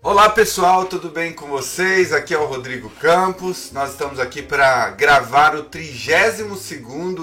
[0.00, 2.12] Olá pessoal, tudo bem com vocês?
[2.12, 3.72] Aqui é o Rodrigo Campos.
[3.72, 6.70] Nós estamos aqui para gravar o 32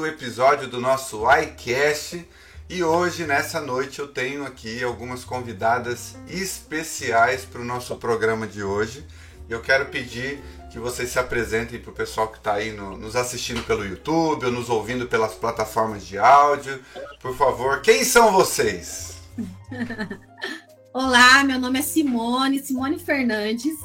[0.06, 2.28] episódio do nosso iCast
[2.70, 8.62] e hoje, nessa noite, eu tenho aqui algumas convidadas especiais para o nosso programa de
[8.62, 9.08] hoje.
[9.50, 13.16] Eu quero pedir que vocês se apresentem para o pessoal que está aí no, nos
[13.16, 16.82] assistindo pelo YouTube ou nos ouvindo pelas plataformas de áudio.
[17.22, 19.16] Por favor, quem são vocês?
[20.98, 23.78] Olá, meu nome é Simone, Simone Fernandes.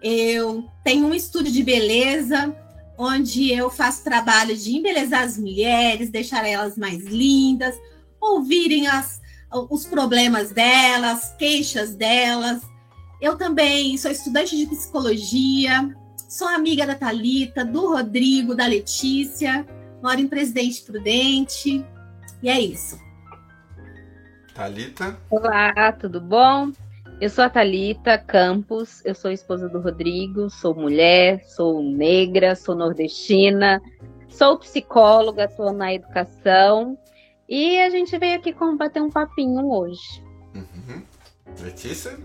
[0.00, 2.56] Eu tenho um estúdio de beleza
[2.96, 7.74] onde eu faço trabalho de embelezar as mulheres, deixar elas mais lindas,
[8.20, 9.20] ouvirem as,
[9.68, 12.62] os problemas delas, queixas delas.
[13.20, 15.92] Eu também sou estudante de psicologia,
[16.28, 19.66] sou amiga da Talita, do Rodrigo, da Letícia,
[20.00, 21.84] moro em Presidente Prudente.
[22.40, 23.04] E é isso.
[24.56, 25.14] Talita.
[25.28, 26.72] Olá, tudo bom?
[27.20, 32.74] Eu sou a Talita Campos, eu sou esposa do Rodrigo, sou mulher, sou negra, sou
[32.74, 33.82] nordestina,
[34.30, 36.96] sou psicóloga, estou na educação
[37.46, 40.24] e a gente veio aqui combater um papinho hoje.
[40.54, 41.02] Uhum.
[41.60, 42.18] Letícia?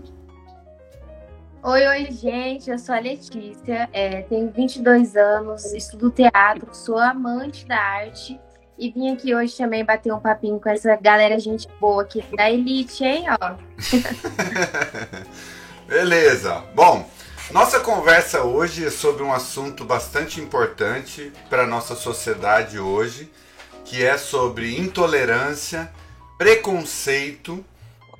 [1.62, 2.70] Oi, oi, gente.
[2.70, 8.40] Eu sou a Letícia, é, tenho 22 anos, estudo teatro, sou amante da arte
[8.82, 12.50] e vim aqui hoje também bater um papinho com essa galera gente boa aqui da
[12.50, 13.54] Elite, hein, ó.
[15.86, 16.64] Beleza.
[16.74, 17.08] Bom,
[17.52, 23.30] nossa conversa hoje é sobre um assunto bastante importante para nossa sociedade hoje,
[23.84, 25.88] que é sobre intolerância,
[26.36, 27.64] preconceito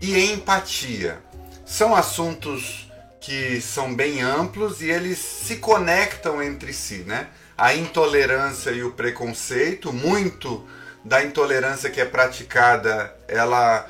[0.00, 1.18] e empatia.
[1.66, 2.88] São assuntos
[3.20, 7.26] que são bem amplos e eles se conectam entre si, né?
[7.56, 10.66] A intolerância e o preconceito, muito
[11.04, 13.86] da intolerância que é praticada, ela,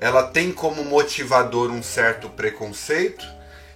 [0.00, 3.26] ela tem como motivador um certo preconceito,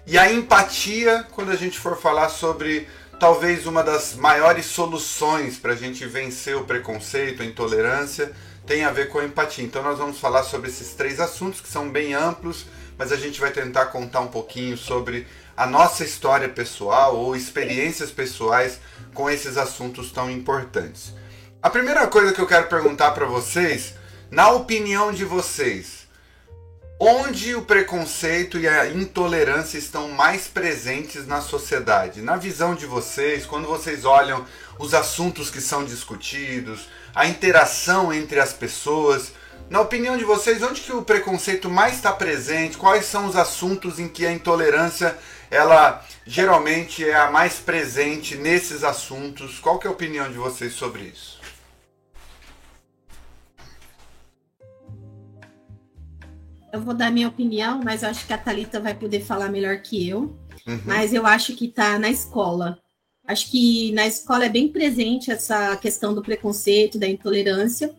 [0.07, 2.89] e a empatia, quando a gente for falar sobre
[3.20, 8.33] talvez uma das maiores soluções para a gente vencer o preconceito, a intolerância,
[8.67, 9.64] tem a ver com a empatia.
[9.64, 12.67] Então nós vamos falar sobre esses três assuntos que são bem amplos,
[12.97, 15.27] mas a gente vai tentar contar um pouquinho sobre
[15.57, 18.79] a nossa história pessoal ou experiências pessoais
[19.18, 21.12] com esses assuntos tão importantes.
[21.61, 23.95] A primeira coisa que eu quero perguntar para vocês,
[24.30, 26.06] na opinião de vocês,
[27.01, 32.23] onde o preconceito e a intolerância estão mais presentes na sociedade?
[32.23, 34.46] Na visão de vocês, quando vocês olham
[34.78, 39.33] os assuntos que são discutidos, a interação entre as pessoas,
[39.68, 42.78] na opinião de vocês, onde que o preconceito mais está presente?
[42.78, 45.18] Quais são os assuntos em que a intolerância
[45.51, 49.59] ela geralmente é a mais presente nesses assuntos?
[49.59, 51.39] Qual que é a opinião de vocês sobre isso?
[56.73, 60.07] Eu vou dar minha opinião, mas acho que a Talita vai poder falar melhor que
[60.07, 60.39] eu.
[60.67, 60.81] Uhum.
[60.85, 62.79] Mas eu acho que está na escola.
[63.27, 67.95] Acho que na escola é bem presente essa questão do preconceito, da intolerância.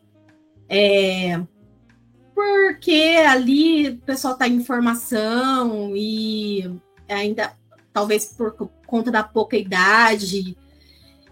[0.68, 1.40] É,
[2.36, 7.53] porque ali o pessoal está em formação e ainda
[7.92, 8.53] talvez por
[8.86, 10.56] conta da pouca idade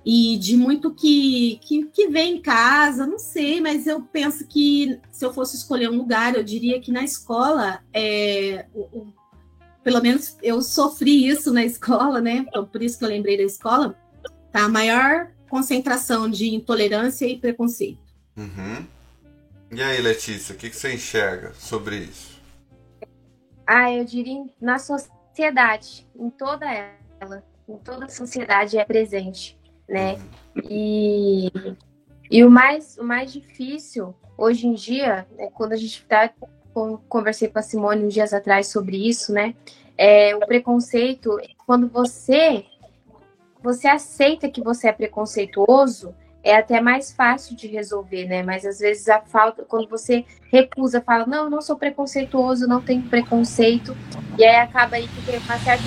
[0.09, 4.99] e de muito que, que, que vem em casa, não sei, mas eu penso que
[5.11, 9.13] se eu fosse escolher um lugar, eu diria que na escola, é, o, o,
[9.83, 12.45] pelo menos eu sofri isso na escola, né?
[12.47, 13.97] Então, por isso que eu lembrei da escola,
[14.49, 17.99] tá a maior concentração de intolerância e preconceito.
[18.37, 18.85] Uhum.
[19.71, 22.39] E aí, Letícia, o que, que você enxerga sobre isso?
[23.65, 25.16] Ah, eu diria na sociedade,
[26.15, 26.65] em toda
[27.19, 30.17] ela, em toda a sociedade é presente, né?
[30.69, 31.51] E,
[32.31, 36.31] e o, mais, o mais difícil hoje em dia, é quando a gente está
[37.09, 39.55] conversei com a Simone uns dias atrás sobre isso, né?
[39.97, 42.65] É, o preconceito, quando você
[43.63, 46.13] você aceita que você é preconceituoso,
[46.47, 48.41] é até mais fácil de resolver, né?
[48.41, 52.81] Mas às vezes a falta, quando você recusa, fala, não, eu não sou preconceituoso, não
[52.81, 53.95] tenho preconceito,
[54.37, 55.83] e aí acaba aí que tem uma certa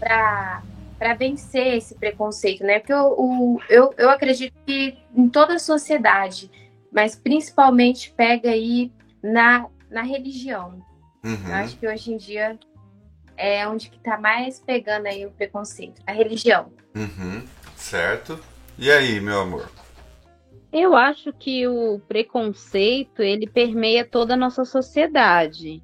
[0.00, 0.62] para
[0.98, 2.78] para vencer esse preconceito, né?
[2.78, 6.50] Porque eu, o, eu, eu acredito que em toda a sociedade,
[6.90, 8.90] mas principalmente pega aí
[9.22, 10.82] na, na religião.
[11.22, 11.48] Uhum.
[11.48, 12.58] Eu acho que hoje em dia
[13.36, 16.72] é onde que tá mais pegando aí o preconceito, a religião.
[16.94, 17.44] Uhum.
[17.86, 18.40] Certo.
[18.76, 19.70] E aí, meu amor?
[20.72, 25.80] Eu acho que o preconceito ele permeia toda a nossa sociedade,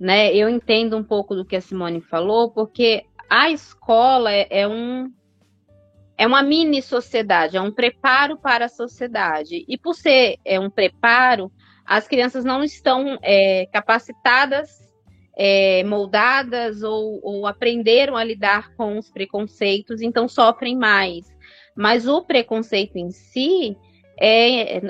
[0.00, 0.34] né?
[0.34, 5.12] Eu entendo um pouco do que a Simone falou, porque a escola é, é um
[6.16, 9.62] é uma mini sociedade, é um preparo para a sociedade.
[9.68, 11.52] E por ser é um preparo,
[11.84, 14.90] as crianças não estão é, capacitadas
[15.36, 21.31] é, moldadas ou, ou aprenderam a lidar com os preconceitos, então sofrem mais.
[21.76, 23.76] Mas o preconceito em si,
[24.20, 24.80] é,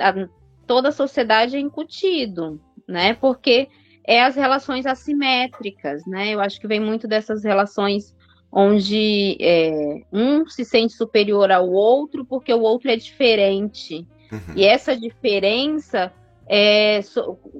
[0.67, 3.13] toda a sociedade é incutido, né?
[3.13, 3.69] Porque
[4.05, 6.33] é as relações assimétricas, né?
[6.33, 8.13] Eu acho que vem muito dessas relações
[8.51, 14.07] onde é, um se sente superior ao outro porque o outro é diferente.
[14.31, 14.53] Uhum.
[14.55, 16.13] E essa diferença
[16.47, 16.99] é,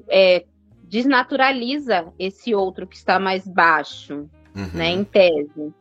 [0.09, 0.45] é,
[0.83, 4.69] desnaturaliza esse outro que está mais baixo, uhum.
[4.73, 5.73] né, em tese,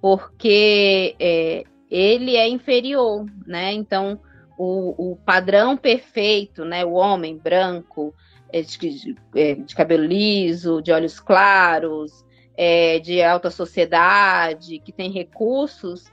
[0.00, 3.72] porque é, ele é inferior, né?
[3.72, 4.20] Então
[4.58, 8.14] o, o, padrão perfeito, né, o homem branco,
[8.52, 12.24] é, de, é, de, cabelo liso, de olhos claros,
[12.56, 16.10] é, de alta sociedade, que tem recursos,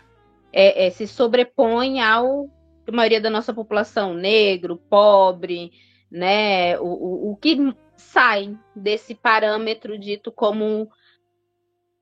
[0.51, 2.49] é, é, se sobrepõe ao
[2.85, 5.71] a maioria da nossa população, negro, pobre,
[6.11, 6.77] né?
[6.79, 7.57] O, o, o que
[7.95, 10.89] sai desse parâmetro dito como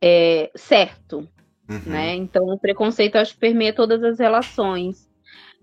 [0.01, 1.29] é, certo,
[1.71, 1.91] uhum.
[1.91, 2.15] né?
[2.15, 5.09] Então o preconceito acho que permeia todas as relações.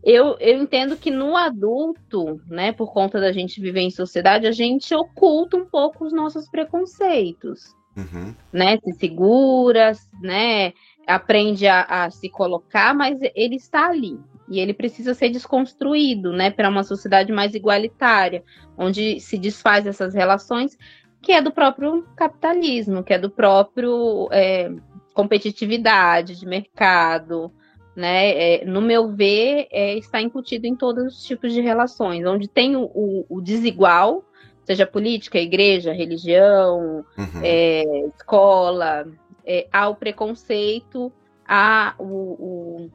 [0.03, 4.53] Eu, eu entendo que no adulto, né, por conta da gente viver em sociedade, a
[4.53, 8.35] gente oculta um pouco os nossos preconceitos, uhum.
[8.53, 8.79] né?
[8.79, 10.73] Se segura, né?
[11.07, 14.19] Aprende a, a se colocar, mas ele está ali,
[14.49, 18.43] e ele precisa ser desconstruído, né, para uma sociedade mais igualitária,
[18.77, 20.77] onde se desfaz essas relações,
[21.21, 24.71] que é do próprio capitalismo, que é do próprio é,
[25.19, 27.53] competitividade de mercado,
[27.97, 28.61] né?
[28.61, 32.77] É, no meu ver, é, está incutido em todos os tipos de relações, onde tem
[32.77, 34.25] o, o, o desigual,
[34.65, 37.41] seja política, igreja, religião, uhum.
[37.43, 37.83] é,
[38.17, 39.09] escola,
[39.45, 41.13] é, há o preconceito,
[41.45, 42.91] há o, o,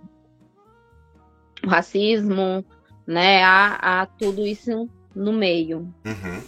[1.65, 2.63] o racismo,
[3.05, 3.43] né?
[3.43, 5.93] Há, há, tudo isso no meio.
[6.05, 6.41] Uhum.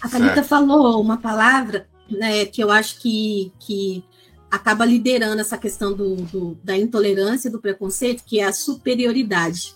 [0.00, 4.02] A Thalita falou uma palavra né, que eu acho que, que
[4.50, 9.74] acaba liderando essa questão do, do, da intolerância, do preconceito, que é a superioridade.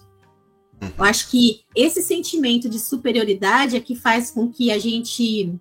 [0.82, 0.90] Uhum.
[0.98, 5.54] Eu acho que esse sentimento de superioridade é que faz com que a gente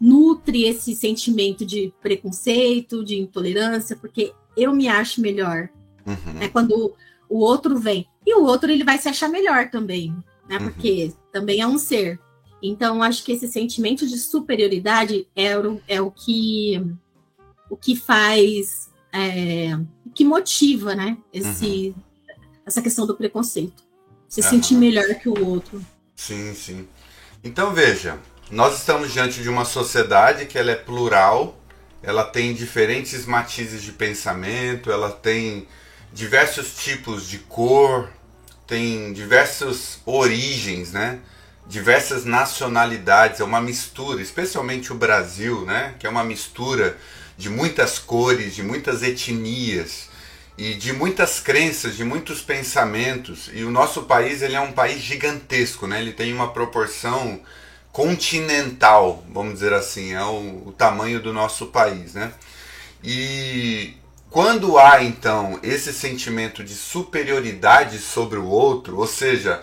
[0.00, 5.68] nutre esse sentimento de preconceito, de intolerância, porque eu me acho melhor.
[6.06, 6.40] Uhum.
[6.40, 6.94] É quando
[7.28, 8.06] o outro vem.
[8.26, 10.14] E o outro ele vai se achar melhor também,
[10.48, 10.58] né?
[10.58, 10.64] Uhum.
[10.64, 12.18] Porque também é um ser.
[12.62, 16.82] Então, acho que esse sentimento de superioridade é o, é o que
[17.70, 19.74] o que faz, é,
[20.04, 21.16] o que motiva, né?
[21.32, 22.34] Esse, uhum.
[22.66, 23.82] Essa questão do preconceito.
[24.28, 24.50] Se uhum.
[24.50, 25.80] sentir melhor que o outro.
[26.14, 26.88] Sim, sim.
[27.42, 28.18] Então, veja,
[28.50, 31.56] nós estamos diante de uma sociedade que ela é plural,
[32.02, 35.66] ela tem diferentes matizes de pensamento, ela tem
[36.12, 38.10] diversos tipos de cor,
[38.66, 41.20] tem diversas origens, né?
[41.66, 45.94] Diversas nacionalidades, é uma mistura, especialmente o Brasil, né?
[45.98, 46.96] Que é uma mistura
[47.40, 50.10] de muitas cores, de muitas etnias
[50.58, 53.50] e de muitas crenças, de muitos pensamentos.
[53.52, 56.00] E o nosso país ele é um país gigantesco, né?
[56.00, 57.40] Ele tem uma proporção
[57.90, 62.30] continental, vamos dizer assim, é o, o tamanho do nosso país, né?
[63.02, 63.94] E
[64.28, 69.62] quando há então esse sentimento de superioridade sobre o outro, ou seja,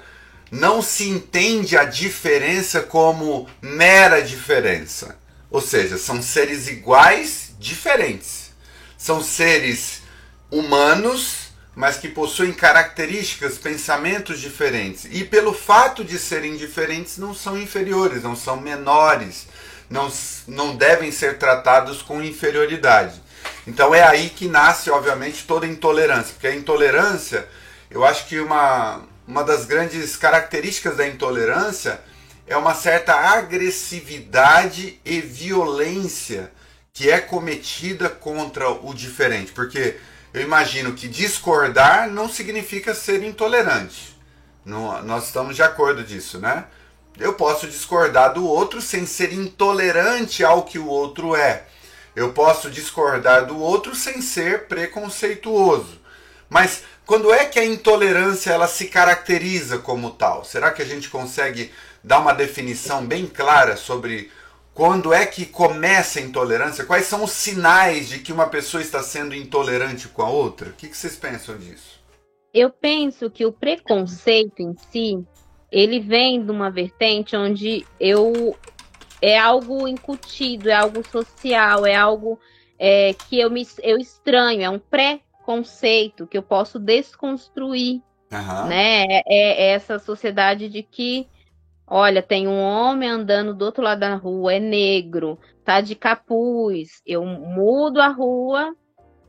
[0.50, 5.15] não se entende a diferença como mera diferença.
[5.50, 8.52] Ou seja, são seres iguais, diferentes.
[8.97, 10.02] São seres
[10.49, 15.06] humanos, mas que possuem características, pensamentos diferentes.
[15.11, 19.47] E pelo fato de serem diferentes, não são inferiores, não são menores,
[19.90, 20.11] não,
[20.47, 23.21] não devem ser tratados com inferioridade.
[23.66, 27.47] Então é aí que nasce, obviamente, toda intolerância, porque a intolerância,
[27.92, 32.02] eu acho que uma, uma das grandes características da intolerância
[32.47, 36.52] é uma certa agressividade e violência
[36.97, 39.97] que é cometida contra o diferente, porque
[40.33, 44.18] eu imagino que discordar não significa ser intolerante.
[44.66, 46.66] Não, nós estamos de acordo disso, né?
[47.19, 51.66] Eu posso discordar do outro sem ser intolerante ao que o outro é.
[52.16, 56.01] Eu posso discordar do outro sem ser preconceituoso.
[56.49, 60.44] Mas quando é que a intolerância ela se caracteriza como tal?
[60.44, 61.71] Será que a gente consegue
[62.04, 64.31] dar uma definição bem clara sobre
[64.77, 66.85] quando é que começa a intolerância?
[66.85, 70.69] Quais são os sinais de que uma pessoa está sendo intolerante com a outra?
[70.69, 71.99] O que, vocês pensam disso?
[72.53, 75.25] Eu penso que o preconceito em si,
[75.71, 78.55] ele vem de uma vertente onde eu
[79.19, 82.39] é algo incutido, é algo social, é algo
[82.77, 87.99] é, que eu, me, eu estranho, é um pré-conceito que eu posso desconstruir,
[88.31, 88.67] uhum.
[88.67, 89.07] né?
[89.09, 91.27] É, é, essa sociedade de que
[91.87, 97.01] Olha, tem um homem andando do outro lado da rua, é negro, tá de capuz.
[97.06, 98.75] Eu mudo a rua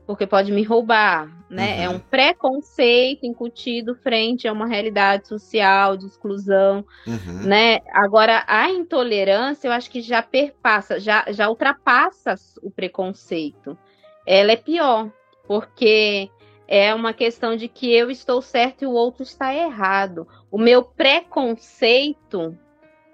[0.09, 1.75] porque pode me roubar, né?
[1.75, 1.83] Uhum.
[1.83, 7.43] É um preconceito incutido frente a uma realidade social de exclusão, uhum.
[7.43, 7.77] né?
[7.93, 13.77] Agora a intolerância, eu acho que já perpassa, já já ultrapassa o preconceito.
[14.25, 15.11] Ela é pior,
[15.47, 16.31] porque
[16.71, 20.27] é uma questão de que eu estou certo e o outro está errado.
[20.51, 22.55] O meu preconceito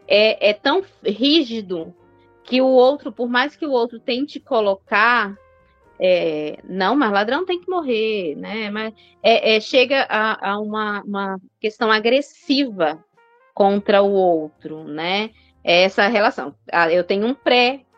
[0.06, 1.96] é, é tão rígido
[2.44, 5.34] que o outro, por mais que o outro tente colocar
[5.98, 8.70] é, não, mas ladrão tem que morrer, né?
[8.70, 8.94] Mas
[9.24, 13.02] é, é, chega a, a uma, uma, questão agressiva
[13.54, 15.30] contra o outro, né?
[15.64, 16.54] É essa relação.
[16.70, 17.34] Ah, eu tenho um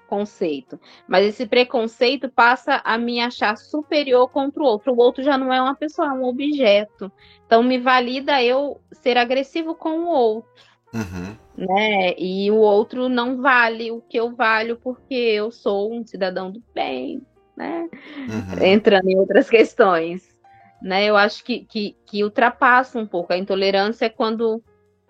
[0.08, 4.94] pré-conceito, mas esse preconceito passa a me achar superior contra o outro.
[4.94, 7.12] O outro já não é uma pessoa, é um objeto.
[7.46, 10.50] Então me valida eu ser agressivo com o outro.
[10.94, 11.36] Uhum.
[11.58, 12.14] Né?
[12.18, 16.64] E o outro não vale o que eu valho porque eu sou um cidadão do
[16.74, 17.22] bem,
[17.56, 17.90] né?
[18.18, 18.66] Uhum.
[18.66, 20.36] Entrando em outras questões.
[20.82, 21.06] Né?
[21.06, 23.34] Eu acho que, que, que ultrapassa um pouco.
[23.34, 24.64] A intolerância é quando.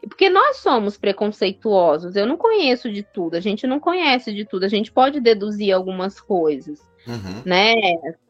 [0.07, 2.15] Porque nós somos preconceituosos.
[2.15, 5.73] Eu não conheço de tudo, a gente não conhece de tudo, a gente pode deduzir
[5.73, 6.79] algumas coisas.
[7.07, 7.41] Uhum.
[7.45, 7.73] Né?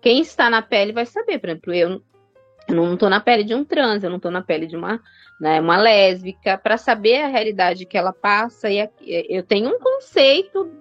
[0.01, 2.01] Quem está na pele vai saber, por exemplo, eu,
[2.69, 5.01] não estou na pele de um trans, eu não estou na pele de uma,
[5.39, 8.87] né, uma lésbica, para saber a realidade que ela passa, e
[9.29, 10.71] eu tenho um conceito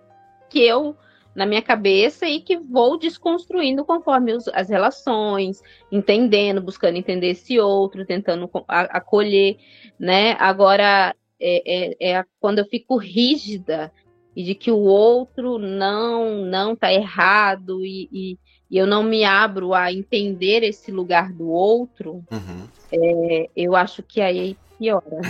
[0.50, 0.96] que eu
[1.36, 5.62] na minha cabeça e que vou desconstruindo conforme os, as relações,
[5.92, 9.58] entendendo, buscando entender esse outro, tentando acolher,
[9.98, 10.32] né?
[10.40, 13.92] Agora, é, é, é quando eu fico rígida
[14.34, 18.38] e de que o outro não não tá errado e, e,
[18.70, 22.66] e, eu não me abro a entender esse lugar do outro, uhum.
[22.90, 25.20] é, eu acho que aí piora.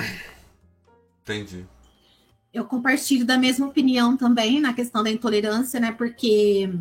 [1.22, 1.66] Entendi
[2.56, 5.92] eu compartilho da mesma opinião também na questão da intolerância, né?
[5.92, 6.72] Porque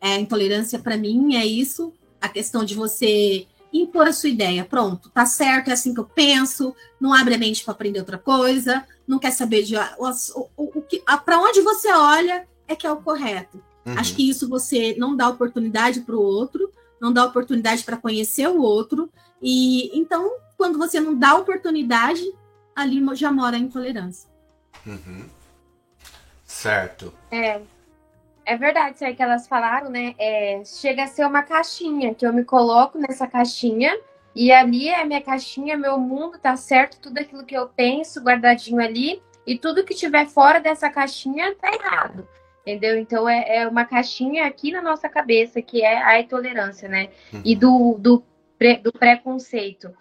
[0.00, 4.64] é, intolerância para mim é isso, a questão de você impor a sua ideia.
[4.64, 8.18] Pronto, tá certo, é assim que eu penso, não abre a mente para aprender outra
[8.18, 10.82] coisa, não quer saber de o
[11.24, 13.62] para onde você olha é que é o correto.
[13.86, 13.94] Uhum.
[13.96, 16.68] Acho que isso você não dá oportunidade para o outro,
[17.00, 19.08] não dá oportunidade para conhecer o outro,
[19.40, 22.22] e então quando você não dá oportunidade,
[22.74, 24.31] ali já mora a intolerância.
[24.86, 25.28] Uhum.
[26.44, 27.12] Certo.
[27.30, 27.60] É.
[28.44, 30.14] É verdade isso aí que elas falaram, né?
[30.18, 33.96] É, chega a ser uma caixinha, que eu me coloco nessa caixinha
[34.34, 36.98] e ali é minha caixinha, meu mundo, tá certo?
[37.00, 41.72] Tudo aquilo que eu penso guardadinho ali e tudo que tiver fora dessa caixinha tá
[41.72, 42.26] errado.
[42.62, 42.98] Entendeu?
[42.98, 47.10] Então é, é uma caixinha aqui na nossa cabeça que é a intolerância, né?
[47.32, 47.42] Uhum.
[47.44, 48.24] E do, do,
[48.82, 49.92] do preconceito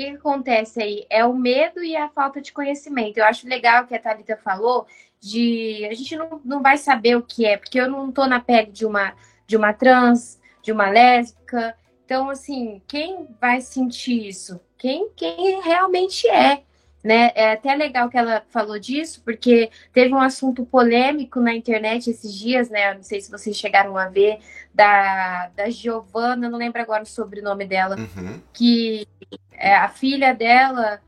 [0.00, 1.06] que, que acontece aí?
[1.10, 3.18] É o medo e a falta de conhecimento.
[3.18, 4.86] Eu acho legal que a Thalita falou
[5.20, 8.40] de a gente não, não vai saber o que é, porque eu não tô na
[8.40, 9.14] pele de uma,
[9.46, 11.76] de uma trans, de uma lésbica.
[12.04, 14.58] Então, assim, quem vai sentir isso?
[14.78, 16.62] Quem, quem realmente é.
[17.02, 17.30] Né?
[17.34, 22.34] É até legal que ela falou disso, porque teve um assunto polêmico na internet esses
[22.34, 22.92] dias, né?
[22.92, 24.38] Não sei se vocês chegaram a ver,
[24.74, 28.40] da, da Giovana, não lembro agora o sobrenome dela, uhum.
[28.52, 29.08] que
[29.50, 31.00] é, a filha dela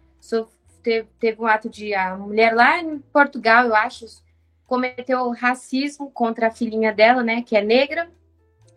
[0.83, 1.95] teve, teve um ato de.
[1.95, 4.05] A mulher lá em Portugal, eu acho,
[4.67, 7.43] cometeu racismo contra a filhinha dela, né?
[7.43, 8.11] Que é negra.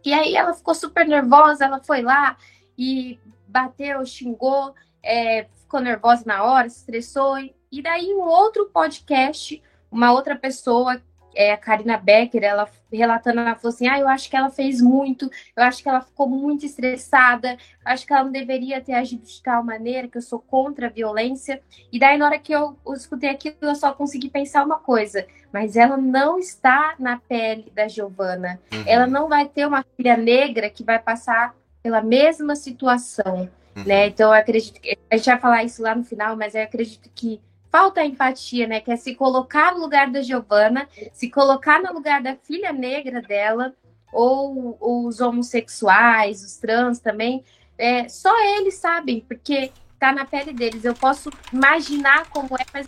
[0.04, 2.38] E aí ela ficou super nervosa, ela foi lá
[2.78, 4.74] e bateu, xingou.
[5.02, 7.38] É, ficou nervosa na hora, se estressou.
[7.72, 11.02] E daí, um outro podcast, uma outra pessoa,
[11.36, 14.80] é, a Karina Becker, ela relatando, ela falou assim: ah, eu acho que ela fez
[14.80, 19.26] muito, eu acho que ela ficou muito estressada, acho que ela não deveria ter agido
[19.26, 21.62] de tal maneira, que eu sou contra a violência.
[21.92, 25.28] E daí, na hora que eu, eu escutei aquilo, eu só consegui pensar uma coisa:
[25.52, 28.60] mas ela não está na pele da Giovana.
[28.72, 28.84] Uhum.
[28.88, 31.54] Ela não vai ter uma filha negra que vai passar
[31.84, 33.50] pela mesma situação.
[33.76, 33.84] Uhum.
[33.84, 34.08] Né?
[34.08, 34.98] Então, eu acredito que.
[35.10, 37.42] A gente vai falar isso lá no final, mas eu acredito que
[37.72, 38.80] falta a empatia, né?
[38.80, 43.22] Que é se colocar no lugar da Giovana, se colocar no lugar da filha negra
[43.22, 43.74] dela,
[44.14, 47.44] ou, ou os homossexuais, os trans também.
[47.78, 50.86] É, só eles sabem, porque tá na pele deles.
[50.86, 52.88] Eu posso imaginar como é, mas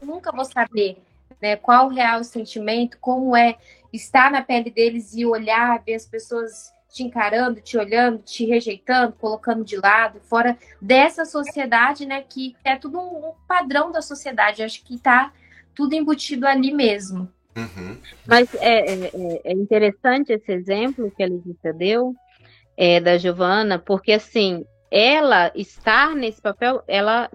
[0.00, 0.98] nunca vou saber
[1.42, 3.56] né, qual o real sentimento, como é
[3.92, 9.12] estar na pele deles e olhar, ver as pessoas te encarando, te olhando, te rejeitando,
[9.12, 14.82] colocando de lado, fora dessa sociedade, né, que é tudo um, padrão da sociedade, acho
[14.84, 15.32] que tá
[15.74, 17.30] tudo embutido ali mesmo.
[17.56, 17.98] Uhum.
[18.26, 22.14] Mas é, é, é, é, interessante esse exemplo que a Letícia deu,
[22.76, 27.30] é, da Giovana, porque assim, ela estar nesse papel, ela,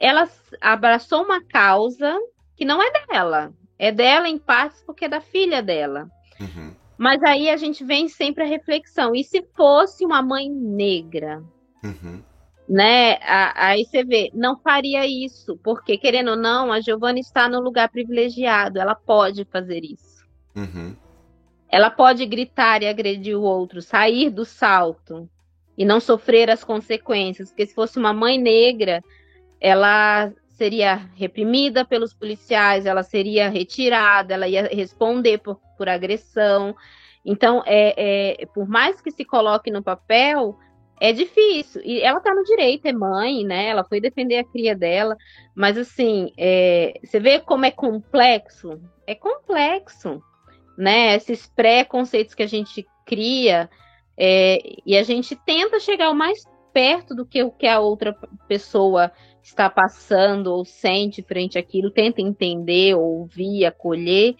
[0.00, 0.28] ela
[0.60, 2.18] abraçou uma causa
[2.56, 3.52] que não é dela.
[3.78, 6.08] É dela em partes porque é da filha dela.
[6.40, 6.74] Uhum.
[7.02, 9.12] Mas aí a gente vem sempre a reflexão.
[9.12, 11.42] E se fosse uma mãe negra?
[11.82, 12.22] Uhum.
[12.68, 13.18] Né?
[13.56, 17.88] Aí você vê, não faria isso, porque querendo ou não, a Giovana está no lugar
[17.88, 20.24] privilegiado, ela pode fazer isso.
[20.54, 20.94] Uhum.
[21.68, 25.28] Ela pode gritar e agredir o outro, sair do salto
[25.76, 29.02] e não sofrer as consequências, porque se fosse uma mãe negra,
[29.60, 36.74] ela seria reprimida pelos policiais, ela seria retirada, ela ia responder por, por agressão.
[37.24, 40.56] Então, é, é, por mais que se coloque no papel,
[41.00, 41.80] é difícil.
[41.84, 43.68] E ela está no direito, é mãe, né?
[43.68, 45.16] Ela foi defender a cria dela.
[45.54, 48.80] Mas, assim, é, você vê como é complexo?
[49.06, 50.22] É complexo,
[50.76, 51.16] né?
[51.16, 53.68] Esses preconceitos que a gente cria
[54.16, 58.16] é, e a gente tenta chegar o mais perto do que o que a outra
[58.48, 64.36] pessoa está passando ou sente frente àquilo, tenta entender, ouvir, acolher,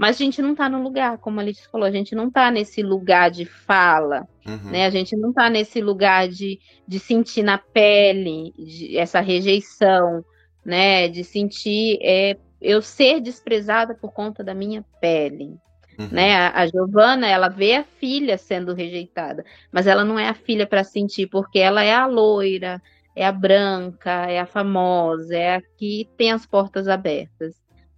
[0.00, 2.50] mas a gente não está no lugar, como a Alice falou, a gente não está
[2.50, 4.70] nesse lugar de fala, uhum.
[4.70, 4.86] né?
[4.86, 10.24] A gente não está nesse lugar de, de sentir na pele de, essa rejeição,
[10.64, 11.06] né?
[11.06, 15.58] De sentir é, eu ser desprezada por conta da minha pele.
[15.98, 16.08] Uhum.
[16.10, 16.34] Né?
[16.34, 20.66] A, a Giovana, ela vê a filha sendo rejeitada, mas ela não é a filha
[20.66, 22.80] para sentir, porque ela é a loira,
[23.14, 27.54] é a branca, é a famosa, é a que tem as portas abertas.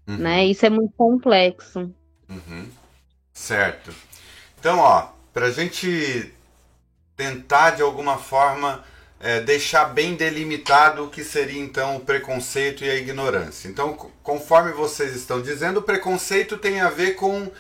[0.06, 0.16] Uhum.
[0.16, 0.46] Né?
[0.46, 1.92] Isso é muito complexo.
[2.28, 2.68] Uhum.
[3.32, 3.92] Certo.
[4.58, 6.32] Então, ó, para a gente
[7.16, 8.84] tentar de alguma forma
[9.20, 13.68] é, deixar bem delimitado o que seria então o preconceito e a ignorância.
[13.68, 17.50] Então, conforme vocês estão dizendo, o preconceito tem a ver com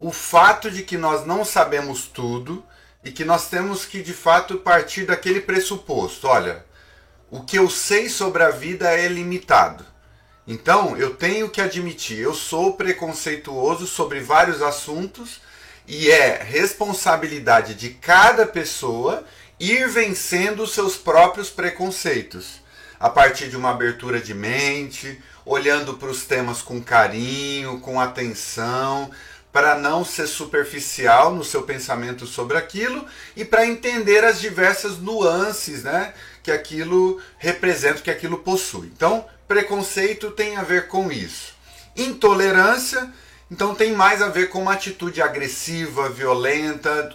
[0.00, 2.64] o fato de que nós não sabemos tudo
[3.04, 6.26] e que nós temos que de fato partir daquele pressuposto.
[6.26, 6.64] Olha,
[7.36, 9.84] o que eu sei sobre a vida é limitado.
[10.46, 15.42] Então, eu tenho que admitir, eu sou preconceituoso sobre vários assuntos
[15.86, 19.22] e é responsabilidade de cada pessoa
[19.60, 22.62] ir vencendo os seus próprios preconceitos,
[22.98, 29.10] a partir de uma abertura de mente, olhando para os temas com carinho, com atenção,
[29.52, 35.82] para não ser superficial no seu pensamento sobre aquilo e para entender as diversas nuances,
[35.82, 36.14] né?
[36.46, 38.86] Que aquilo representa, que aquilo possui.
[38.94, 41.54] Então, preconceito tem a ver com isso.
[41.96, 43.12] Intolerância,
[43.50, 47.12] então, tem mais a ver com uma atitude agressiva, violenta,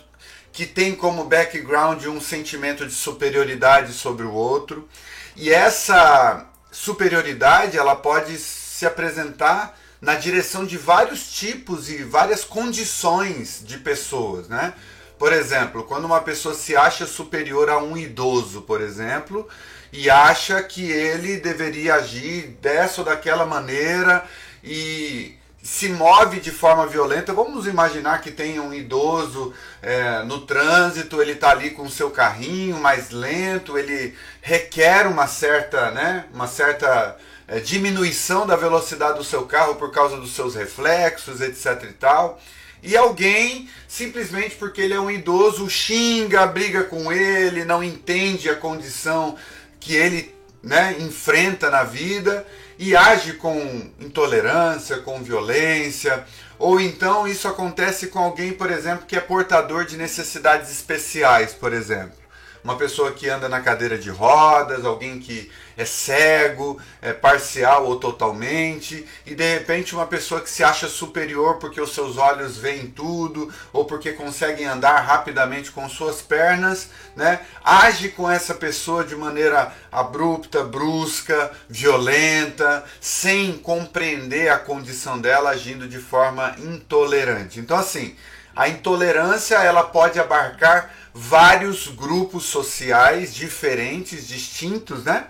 [0.51, 4.89] que tem como background um sentimento de superioridade sobre o outro.
[5.37, 13.63] E essa superioridade, ela pode se apresentar na direção de vários tipos e várias condições
[13.63, 14.73] de pessoas, né?
[15.21, 19.47] Por exemplo, quando uma pessoa se acha superior a um idoso, por exemplo,
[19.93, 24.25] e acha que ele deveria agir dessa ou daquela maneira
[24.63, 27.33] e se move de forma violenta.
[27.33, 32.09] Vamos imaginar que tem um idoso é, no trânsito, ele está ali com o seu
[32.09, 37.15] carrinho mais lento, ele requer uma certa, né, uma certa
[37.47, 41.83] é, diminuição da velocidade do seu carro por causa dos seus reflexos, etc.
[41.83, 42.41] e tal
[42.83, 48.55] e alguém, simplesmente porque ele é um idoso, xinga, briga com ele, não entende a
[48.55, 49.35] condição
[49.79, 52.45] que ele né, enfrenta na vida
[52.79, 56.25] e age com intolerância, com violência.
[56.57, 61.73] Ou então isso acontece com alguém, por exemplo, que é portador de necessidades especiais, por
[61.73, 62.21] exemplo
[62.63, 67.99] uma pessoa que anda na cadeira de rodas, alguém que é cego, é parcial ou
[67.99, 72.87] totalmente, e de repente uma pessoa que se acha superior porque os seus olhos veem
[72.87, 77.41] tudo ou porque conseguem andar rapidamente com suas pernas, né?
[77.63, 85.87] Age com essa pessoa de maneira abrupta, brusca, violenta, sem compreender a condição dela, agindo
[85.87, 87.59] de forma intolerante.
[87.59, 88.15] Então assim,
[88.55, 95.27] a intolerância ela pode abarcar vários grupos sociais diferentes, distintos, né?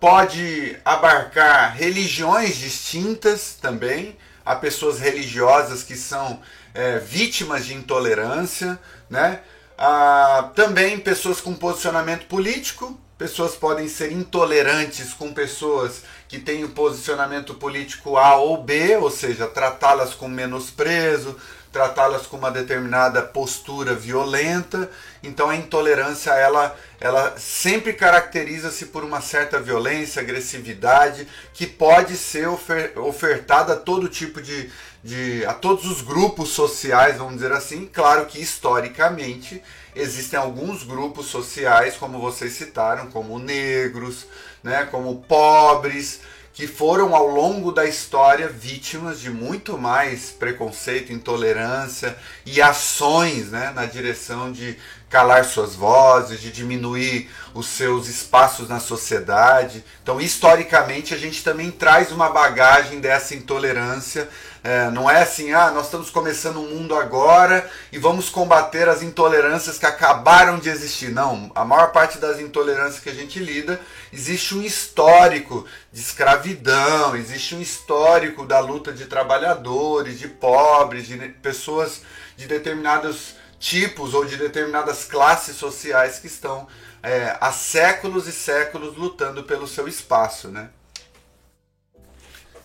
[0.00, 4.16] Pode abarcar religiões distintas também.
[4.44, 6.40] Há pessoas religiosas que são
[6.72, 8.78] é, vítimas de intolerância,
[9.10, 9.40] né?
[9.76, 12.98] Há também pessoas com posicionamento político.
[13.18, 19.10] Pessoas podem ser intolerantes com pessoas que têm um posicionamento político A ou B, ou
[19.10, 21.36] seja, tratá-las com menosprezo,
[21.78, 24.90] tratá-las com uma determinada postura violenta.
[25.22, 32.48] Então a intolerância ela, ela sempre caracteriza-se por uma certa violência, agressividade que pode ser
[32.48, 34.68] ofer ofertada a todo tipo de,
[35.04, 37.86] de a todos os grupos sociais, vamos dizer assim.
[37.86, 39.62] Claro que historicamente
[39.94, 44.26] existem alguns grupos sociais, como vocês citaram, como negros,
[44.64, 46.20] né, como pobres
[46.58, 53.70] que foram ao longo da história vítimas de muito mais preconceito, intolerância e ações né,
[53.76, 54.76] na direção de
[55.08, 59.84] calar suas vozes, de diminuir os seus espaços na sociedade.
[60.02, 64.28] Então, historicamente, a gente também traz uma bagagem dessa intolerância
[64.62, 69.02] é, não é assim, ah, nós estamos começando um mundo agora e vamos combater as
[69.02, 71.10] intolerâncias que acabaram de existir.
[71.10, 73.80] Não, a maior parte das intolerâncias que a gente lida,
[74.12, 81.16] existe um histórico de escravidão, existe um histórico da luta de trabalhadores, de pobres, de
[81.16, 82.02] pessoas
[82.36, 86.66] de determinados tipos ou de determinadas classes sociais que estão
[87.02, 90.70] é, há séculos e séculos lutando pelo seu espaço, né?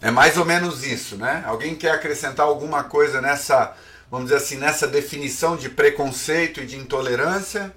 [0.04, 1.42] É mais ou menos isso, né?
[1.48, 3.74] Alguém quer acrescentar alguma coisa nessa,
[4.12, 7.74] vamos dizer assim, nessa definição de preconceito e de intolerância?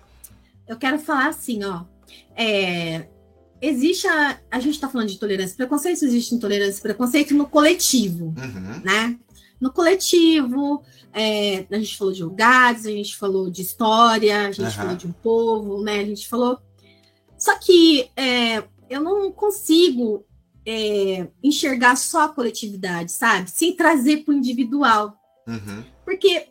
[0.66, 1.84] Eu quero falar assim, ó.
[2.34, 3.06] É,
[3.62, 7.46] existe a, a gente está falando de intolerância e preconceito, existe intolerância e preconceito no
[7.46, 8.80] coletivo, uhum.
[8.82, 9.16] né?
[9.60, 14.64] No coletivo, é, a gente falou de lugares, a gente falou de história, a gente
[14.64, 14.70] uhum.
[14.72, 16.00] falou de um povo, né?
[16.00, 16.58] A gente falou.
[17.38, 20.26] Só que é, eu não consigo
[20.66, 23.50] é, enxergar só a coletividade, sabe?
[23.50, 25.16] Sem trazer para o individual.
[25.46, 25.84] Uhum.
[26.04, 26.48] Porque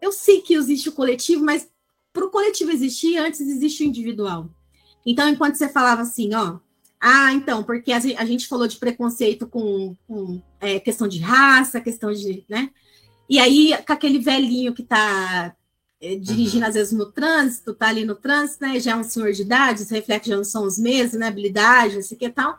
[0.00, 1.68] eu sei que existe o coletivo, mas
[2.12, 4.48] para o coletivo existir, antes existe o individual.
[5.04, 6.58] Então, enquanto você falava assim, ó,
[7.00, 12.12] ah, então, porque a gente falou de preconceito com, com é, questão de raça, questão
[12.12, 12.70] de, né?
[13.28, 15.54] E aí, com aquele velhinho que está
[16.00, 16.68] é, dirigindo, uhum.
[16.68, 18.80] às vezes, no trânsito, tá ali no trânsito, né?
[18.80, 21.28] Já é um senhor de idade, os reflexos já não são os mesmos, né?
[21.28, 22.58] Habilidade, não sei o que tal.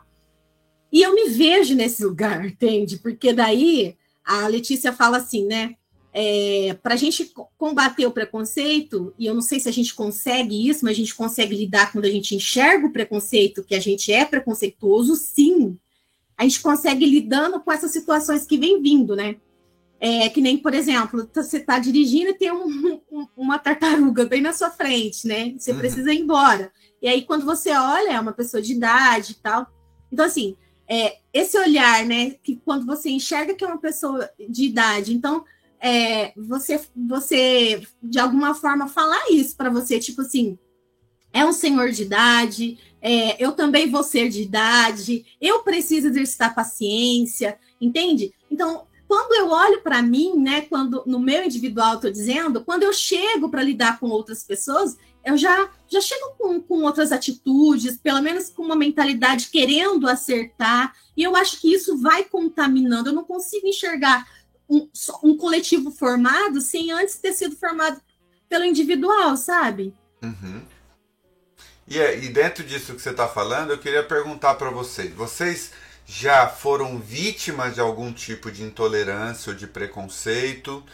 [0.92, 2.98] E eu me vejo nesse lugar, entende?
[2.98, 5.76] Porque daí a Letícia fala assim, né?
[6.12, 10.68] É, para a gente combater o preconceito, e eu não sei se a gente consegue
[10.68, 14.12] isso, mas a gente consegue lidar quando a gente enxerga o preconceito, que a gente
[14.12, 15.78] é preconceituoso, sim.
[16.36, 19.36] A gente consegue lidando com essas situações que vem vindo, né?
[20.00, 24.40] É, que nem, por exemplo, você está dirigindo e tem um, um, uma tartaruga bem
[24.40, 25.54] na sua frente, né?
[25.56, 25.78] Você uhum.
[25.78, 26.72] precisa ir embora.
[27.02, 29.66] E aí, quando você olha, é uma pessoa de idade e tal.
[30.10, 30.56] Então, assim,
[30.90, 32.32] é, esse olhar, né?
[32.42, 35.44] Que quando você enxerga que é uma pessoa de idade, então
[35.80, 40.58] é, você, você de alguma forma falar isso para você, tipo assim,
[41.32, 46.56] é um senhor de idade, é, eu também vou ser de idade, eu preciso exercitar
[46.56, 48.34] paciência, entende?
[48.50, 52.92] Então, quando eu olho para mim, né, quando no meu individual estou dizendo, quando eu
[52.92, 58.22] chego para lidar com outras pessoas, eu já, já chego com, com outras atitudes, pelo
[58.22, 63.10] menos com uma mentalidade querendo acertar, e eu acho que isso vai contaminando.
[63.10, 64.26] Eu não consigo enxergar
[64.68, 64.88] um,
[65.22, 68.00] um coletivo formado sem antes ter sido formado
[68.48, 69.94] pelo individual, sabe?
[70.22, 70.62] Uhum.
[71.86, 75.72] E, e dentro disso que você está falando, eu queria perguntar para vocês: vocês
[76.06, 80.84] já foram vítimas de algum tipo de intolerância ou de preconceito?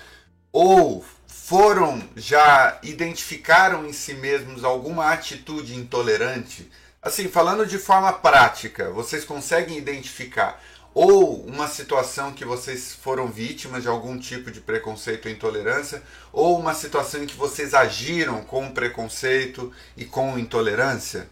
[0.51, 1.05] Ou
[1.47, 6.69] foram, já identificaram em si mesmos alguma atitude intolerante?
[7.01, 10.61] Assim, falando de forma prática, vocês conseguem identificar
[10.93, 16.59] ou uma situação que vocês foram vítimas de algum tipo de preconceito ou intolerância, ou
[16.59, 21.31] uma situação em que vocês agiram com preconceito e com intolerância?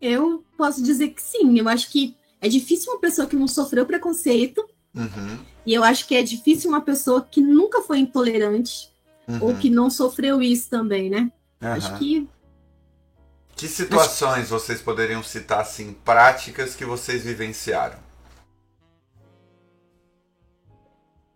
[0.00, 1.58] Eu posso dizer que sim.
[1.58, 4.64] Eu acho que é difícil uma pessoa que não sofreu preconceito
[4.96, 5.38] Uhum.
[5.66, 8.88] E eu acho que é difícil uma pessoa que nunca foi intolerante
[9.26, 9.38] uhum.
[9.42, 11.30] ou que não sofreu isso também, né?
[11.60, 11.72] Uhum.
[11.72, 12.28] Acho que.
[13.56, 14.50] Que situações acho...
[14.50, 17.98] vocês poderiam citar, assim, práticas que vocês vivenciaram?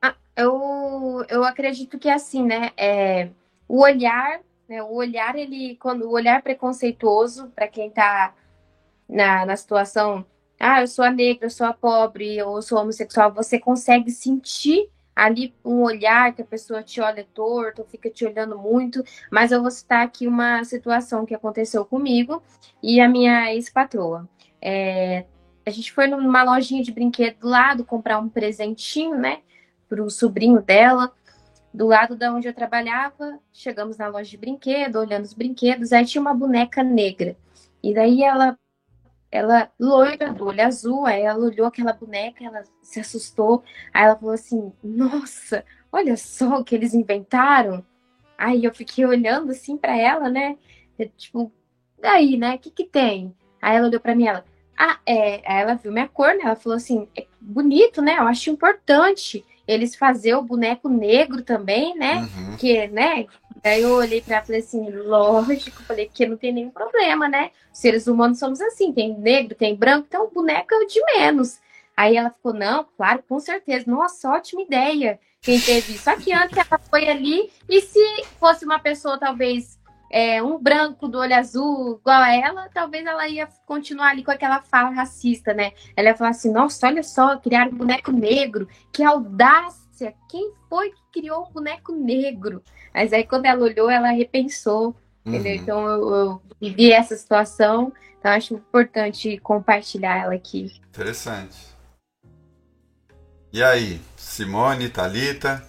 [0.01, 2.71] Ah, eu, eu acredito que é assim, né?
[2.77, 3.31] É,
[3.67, 4.81] o olhar, né?
[4.81, 5.77] O olhar, ele.
[5.77, 8.33] Quando, o olhar preconceituoso, para quem está
[9.09, 10.25] na, na situação
[10.61, 14.91] ah, eu sou a negra, eu sou a pobre, eu sou homossexual, você consegue sentir
[15.17, 19.63] ali um olhar que a pessoa te olha torto, fica te olhando muito, mas eu
[19.63, 22.43] vou citar aqui uma situação que aconteceu comigo
[22.83, 24.29] e a minha ex-patroa.
[24.61, 25.25] É,
[25.65, 29.41] a gente foi numa lojinha de brinquedo do lado comprar um presentinho, né,
[29.89, 31.13] para o sobrinho dela,
[31.73, 33.39] do lado da onde eu trabalhava.
[33.53, 37.37] Chegamos na loja de brinquedo, olhando os brinquedos, aí tinha uma boneca negra.
[37.83, 38.59] E daí ela
[39.31, 43.63] ela loira, do olho azul, aí ela olhou aquela boneca, ela se assustou,
[43.95, 47.85] aí ela falou assim, nossa, olha só o que eles inventaram.
[48.37, 50.57] Aí eu fiquei olhando assim para ela, né?
[51.17, 51.53] Tipo,
[52.01, 52.55] daí, né?
[52.55, 53.35] O que que tem?
[53.61, 54.45] Aí ela olhou para mim, ela,
[54.79, 55.35] ah, é.
[55.47, 56.41] Aí ela viu minha cor, né?
[56.45, 58.17] Ela falou assim, é bonito, né?
[58.19, 62.23] Eu acho importante eles fazer o boneco negro também, né?
[62.23, 62.57] Uhum.
[62.57, 63.27] Que, né?
[63.63, 67.29] Aí eu olhei para ela e falei assim, lógico, falei que não tem nenhum problema,
[67.29, 67.51] né?
[67.73, 71.61] Os seres humanos somos assim, tem negro, tem branco, então o boneco é de menos.
[71.97, 73.85] Aí ela ficou, não, claro, com certeza.
[73.87, 76.05] Nossa, ótima ideia quem teve isso.
[76.05, 79.79] Só que antes ela foi ali, e se fosse uma pessoa, talvez,
[80.11, 84.31] é, um branco do olho azul, igual a ela, talvez ela ia continuar ali com
[84.31, 85.73] aquela fala racista, né?
[85.97, 89.80] Ela ia falar assim, nossa, olha só, criaram um boneco negro, que audácia,
[90.29, 92.63] quem foi que criou um boneco negro?
[92.95, 95.35] Mas aí quando ela olhou, ela repensou, uhum.
[95.35, 95.55] entendeu?
[95.55, 100.71] Então eu, eu vivi essa situação, então acho importante compartilhar ela aqui.
[100.89, 101.71] Interessante.
[103.53, 105.63] E aí, Simone, Talita,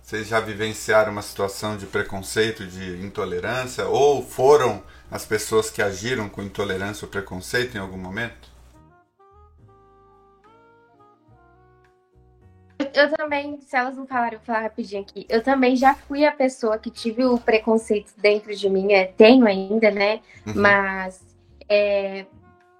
[0.00, 6.28] vocês já vivenciaram uma situação de preconceito, de intolerância, ou foram as pessoas que agiram
[6.28, 8.55] com intolerância ou preconceito em algum momento?
[12.94, 15.26] Eu também, se elas não falaram, eu vou falar rapidinho aqui.
[15.28, 19.46] Eu também já fui a pessoa que tive o preconceito dentro de mim, é, tenho
[19.46, 20.20] ainda, né?
[20.46, 20.54] Uhum.
[20.56, 21.22] Mas
[21.68, 22.26] é,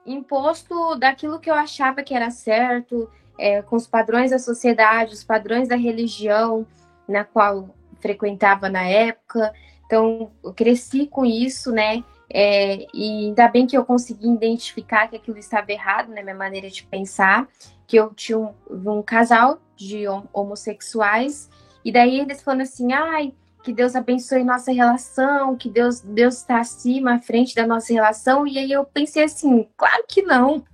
[0.05, 5.25] imposto daquilo que eu achava que era certo, é, com os padrões da sociedade, os
[5.25, 6.67] padrões da religião
[7.09, 7.69] na qual
[8.01, 9.53] frequentava na época.
[9.87, 12.05] Então, eu cresci com isso, né?
[12.29, 16.23] É, e ainda bem que eu consegui identificar que aquilo estava errado, né?
[16.23, 17.49] Minha maneira de pensar,
[17.87, 21.49] que eu tinha um, um casal de homossexuais,
[21.85, 26.61] e daí eles falando assim, ai, que Deus abençoe nossa relação, que Deus Deus está
[26.61, 30.65] acima, à frente da nossa relação, e aí eu pensei assim, claro que não.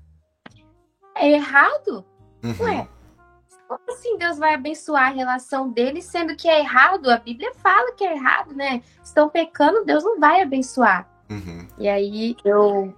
[1.14, 2.04] É errado?
[2.42, 2.66] Uhum.
[2.66, 2.88] Ué,
[3.68, 7.10] como assim Deus vai abençoar a relação deles, sendo que é errado?
[7.10, 8.82] A Bíblia fala que é errado, né?
[9.02, 11.08] Estão pecando, Deus não vai abençoar.
[11.30, 11.66] Uhum.
[11.78, 12.94] E aí eu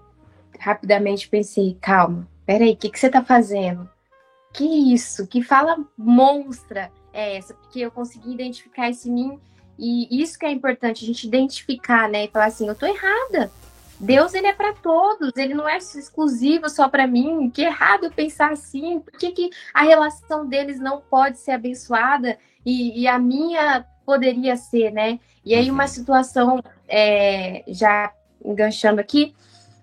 [0.59, 3.89] rapidamente pensei, calma, peraí, o que, que você tá fazendo?
[4.55, 5.27] Que isso?
[5.27, 7.53] Que fala monstra é essa?
[7.55, 9.39] Porque eu consegui identificar esse mim
[9.79, 12.25] e isso que é importante, a gente identificar, né?
[12.25, 13.51] E falar assim, eu tô errada.
[13.99, 17.51] Deus ele é para todos, ele não é exclusivo só para mim.
[17.51, 19.01] Que errado eu pensar assim.
[19.01, 24.57] Por que, que a relação deles não pode ser abençoada e, e a minha poderia
[24.57, 25.19] ser, né?
[25.45, 25.89] E aí uma uhum.
[25.89, 28.13] situação é, já
[28.45, 29.35] enganchando aqui,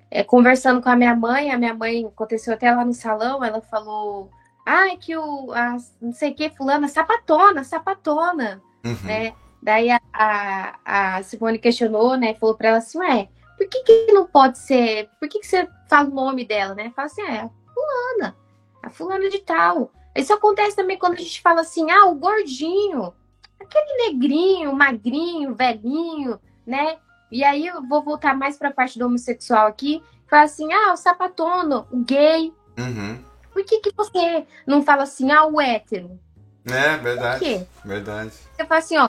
[0.09, 3.61] é, conversando com a minha mãe, a minha mãe aconteceu até lá no salão, ela
[3.61, 4.29] falou,
[4.71, 8.95] ai, que o a, não sei o que, fulana, sapatona, sapatona, uhum.
[9.03, 9.33] né?
[9.61, 12.33] Daí a, a, a Simone questionou, né?
[12.35, 15.09] Falou para ela assim, ué, por que, que não pode ser?
[15.19, 16.91] Por que, que você fala o nome dela, né?
[16.95, 18.35] Fala assim, é a fulana,
[18.81, 19.91] a fulana de tal.
[20.15, 23.13] Isso acontece também quando a gente fala assim, ah, o gordinho,
[23.59, 26.97] aquele negrinho, magrinho, velhinho, né?
[27.29, 30.01] E aí eu vou voltar mais para a parte do homossexual aqui.
[30.29, 32.53] Fala assim, ah, o sapatono, o gay.
[32.79, 33.30] Uhum.
[33.61, 36.19] Por que, que você não fala assim, ah, o hétero?
[36.65, 37.39] É, verdade.
[37.39, 37.65] Por quê?
[37.85, 38.31] Verdade.
[38.31, 39.07] Você fala assim, ó,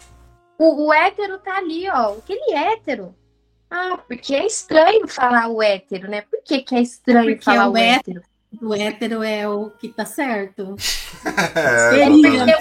[0.59, 3.15] o, o hétero tá ali, ó, aquele hétero.
[3.71, 6.21] Ah, porque é estranho falar o hétero, né?
[6.23, 8.21] Por que, que é estranho porque falar o, hétero?
[8.51, 8.69] hétero?
[8.69, 10.77] O hétero é o que tá certo.
[11.57, 12.45] é, Seria.
[12.45, 12.53] Né?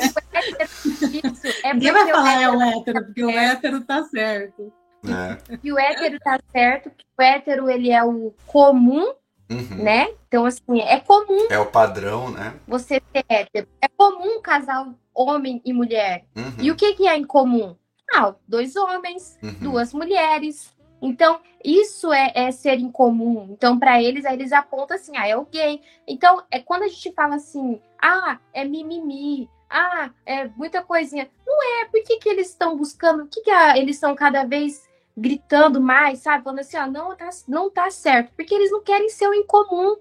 [1.63, 4.71] É Ninguém vai falar é o hétero, porque o hétero tá certo.
[5.06, 5.58] É.
[5.62, 9.13] E o hétero tá certo, porque o hétero ele é o comum,
[9.51, 9.83] uhum.
[9.83, 10.13] né?
[10.27, 11.47] Então, assim, é comum.
[11.49, 12.55] É o padrão, né?
[12.67, 13.67] Você ser hétero.
[13.81, 16.25] É comum casal homem e mulher.
[16.35, 16.53] Uhum.
[16.59, 17.75] E o que, que é em comum?
[18.13, 19.55] Ah, dois homens, uhum.
[19.59, 23.47] duas mulheres, então, isso é, é ser incomum.
[23.49, 25.81] Então, para eles, aí eles apontam assim, ah, é o gay.
[26.07, 31.27] Então, é quando a gente fala assim, ah, é mimimi, ah, é muita coisinha.
[31.45, 34.43] Não é, por que, que eles estão buscando, o que, que a, eles estão cada
[34.43, 36.43] vez gritando mais, sabe?
[36.43, 38.32] Falando assim, ah, não tá, não tá certo.
[38.36, 39.97] Porque eles não querem ser o incomum.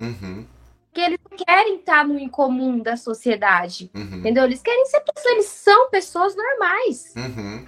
[0.00, 0.46] Uhum.
[0.86, 3.90] Porque eles não querem estar no incomum da sociedade.
[3.94, 4.18] Uhum.
[4.18, 4.44] Entendeu?
[4.44, 7.14] Eles querem ser pessoas, eles são pessoas normais.
[7.16, 7.64] Uhum.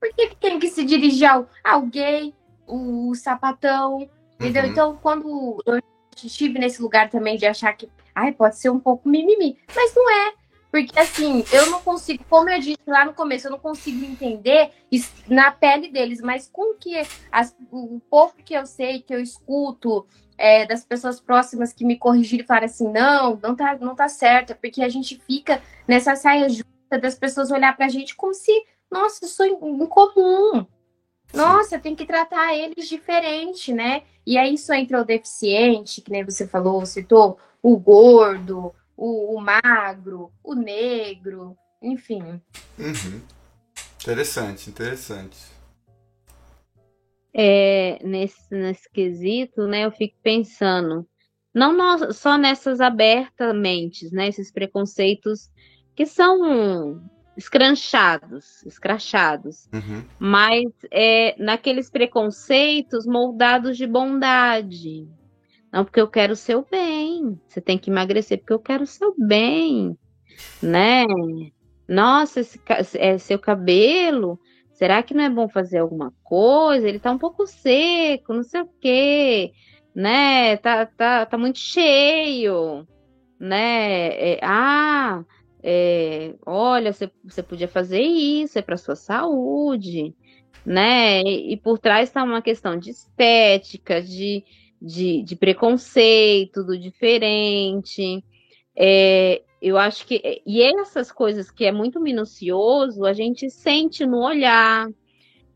[0.00, 2.34] Por que, que tem que se dirigir ao, ao gay,
[2.66, 4.64] o sapatão, entendeu?
[4.64, 4.70] Uhum.
[4.70, 5.80] Então, quando eu
[6.24, 10.10] estive nesse lugar também de achar que, ai, pode ser um pouco mimimi, mas não
[10.10, 10.34] é.
[10.70, 14.70] Porque, assim, eu não consigo, como eu disse lá no começo, eu não consigo entender
[15.28, 17.00] na pele deles, mas com que
[17.32, 21.96] as, o pouco que eu sei, que eu escuto, é, das pessoas próximas que me
[21.96, 25.62] corrigiram e falaram assim, não, não tá, não tá certo, é porque a gente fica
[25.88, 26.66] nessa saia justa
[27.00, 28.52] das pessoas olhar pra gente como se
[28.90, 30.66] nossa, isso é incomum.
[31.34, 34.02] Nossa, tem que tratar eles diferente, né?
[34.24, 39.40] E aí isso entra o deficiente, que nem você falou, citou, o gordo, o, o
[39.40, 42.40] magro, o negro, enfim.
[42.78, 43.20] Uhum.
[44.02, 45.36] Interessante, interessante.
[47.34, 51.06] É, nesse, nesse quesito, né, eu fico pensando,
[51.54, 55.50] não só nessas abertamente, né, esses preconceitos
[55.94, 57.02] que são
[57.36, 60.02] escranchados, escrachados, uhum.
[60.18, 65.06] mas é, naqueles preconceitos moldados de bondade.
[65.76, 67.38] Não, porque eu quero o seu bem.
[67.46, 69.94] Você tem que emagrecer porque eu quero o seu bem,
[70.62, 71.04] né?
[71.86, 72.58] Nossa, esse,
[72.94, 74.40] é seu cabelo.
[74.72, 76.88] Será que não é bom fazer alguma coisa?
[76.88, 79.52] Ele tá um pouco seco, não sei o quê,
[79.94, 80.56] né?
[80.56, 82.88] Tá, tá, tá muito cheio,
[83.38, 84.36] né?
[84.36, 85.22] É, ah,
[85.62, 90.14] é, olha, você, você podia fazer isso, é para sua saúde,
[90.64, 91.20] né?
[91.20, 94.42] E, e por trás está uma questão de estética, de,
[94.80, 98.22] de, de preconceito, do diferente.
[98.76, 100.42] É, eu acho que.
[100.46, 104.88] E essas coisas que é muito minucioso, a gente sente no olhar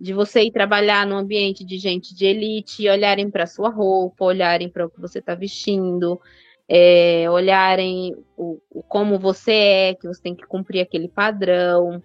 [0.00, 4.68] de você ir trabalhar num ambiente de gente de elite, olharem para sua roupa, olharem
[4.68, 6.18] para o que você está vestindo,
[6.66, 12.02] é, olharem o, o, como você é, que você tem que cumprir aquele padrão,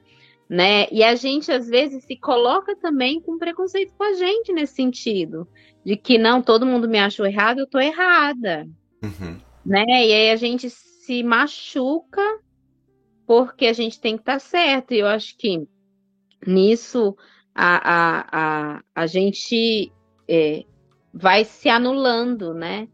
[0.49, 0.88] né?
[0.91, 5.47] E a gente às vezes se coloca também com preconceito com a gente nesse sentido,
[5.84, 8.67] de que não, todo mundo me achou errado, eu tô errada,
[9.03, 9.39] uhum.
[9.65, 9.86] né?
[9.88, 12.21] E aí a gente se machuca
[13.25, 14.93] porque a gente tem que estar tá certo.
[14.93, 15.67] E eu acho que
[16.45, 17.15] nisso
[17.53, 19.91] a, a, a, a gente
[20.27, 20.63] é,
[21.13, 22.88] vai se anulando, né?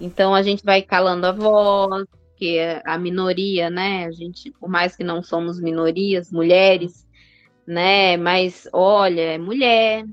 [0.00, 2.04] Então a gente vai calando a voz,
[2.36, 4.06] que é a minoria, né?
[4.06, 7.06] A gente, por mais que não somos minorias, mulheres,
[7.66, 8.16] né?
[8.16, 10.04] Mas olha, é mulher,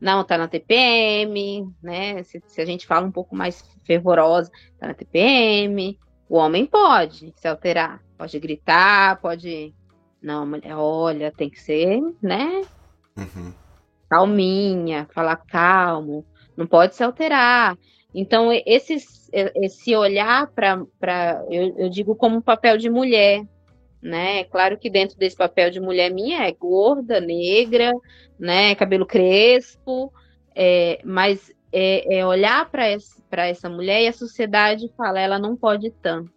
[0.00, 2.22] não tá na TPM, né?
[2.22, 5.98] Se, se, a gente fala um pouco mais fervorosa, tá na TPM.
[6.28, 9.74] O homem pode se alterar, pode gritar, pode.
[10.22, 12.62] Não, mulher, olha, tem que ser, né?
[13.16, 13.52] Uhum.
[14.08, 16.24] Calminha, falar calmo,
[16.56, 17.76] não pode se alterar.
[18.14, 18.96] Então, esse,
[19.32, 23.44] esse olhar para, eu, eu digo como um papel de mulher,
[24.02, 24.44] né?
[24.44, 27.92] Claro que dentro desse papel de mulher minha é gorda, negra,
[28.38, 28.74] né?
[28.74, 30.12] Cabelo crespo,
[30.54, 35.54] é, mas é, é olhar para essa, essa mulher e a sociedade fala, ela não
[35.54, 36.32] pode tanto.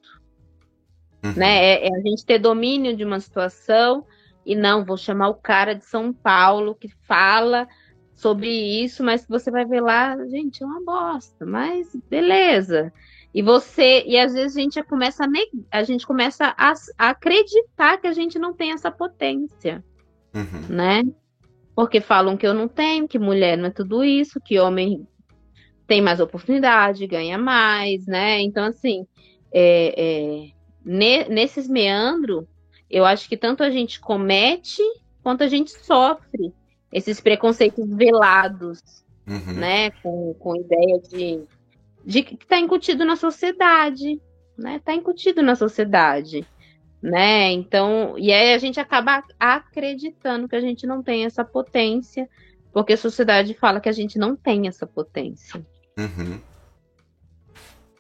[1.24, 1.34] Uhum.
[1.36, 1.66] Né?
[1.66, 4.06] É, é, a gente ter domínio de uma situação
[4.46, 7.68] e não, vou chamar o cara de São Paulo que fala
[8.16, 12.94] sobre isso, mas você vai ver lá, gente, é uma bosta, mas beleza.
[13.34, 15.28] E você, e às vezes a gente começa a,
[15.72, 19.84] a gente começa a, a, acreditar que a gente não tem essa potência,
[20.34, 20.76] uhum.
[20.76, 21.04] né?
[21.76, 25.08] Porque falam que eu não tenho, que mulher não é tudo isso, que homem
[25.88, 28.40] tem mais oportunidade, ganha mais, né?
[28.42, 29.08] Então, assim,
[29.52, 30.52] é, é,
[30.86, 32.46] ne, nesses meandros,
[32.88, 34.84] eu acho que tanto a gente comete
[35.24, 36.54] quanto a gente sofre
[36.94, 39.54] esses preconceitos velados, uhum.
[39.54, 39.90] né?
[39.90, 41.44] Com, com ideia de,
[42.06, 44.22] de que está incutido na sociedade,
[44.58, 44.76] né?
[44.76, 46.48] Está incutido na sociedade,
[47.02, 47.52] né?
[47.52, 52.30] Então, e aí a gente acaba acreditando que a gente não tem essa potência,
[52.72, 55.66] porque a sociedade fala que a gente não tem essa potência.
[55.98, 56.40] Uhum.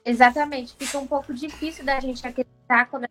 [0.05, 3.07] Exatamente, fica um pouco difícil da gente acreditar quando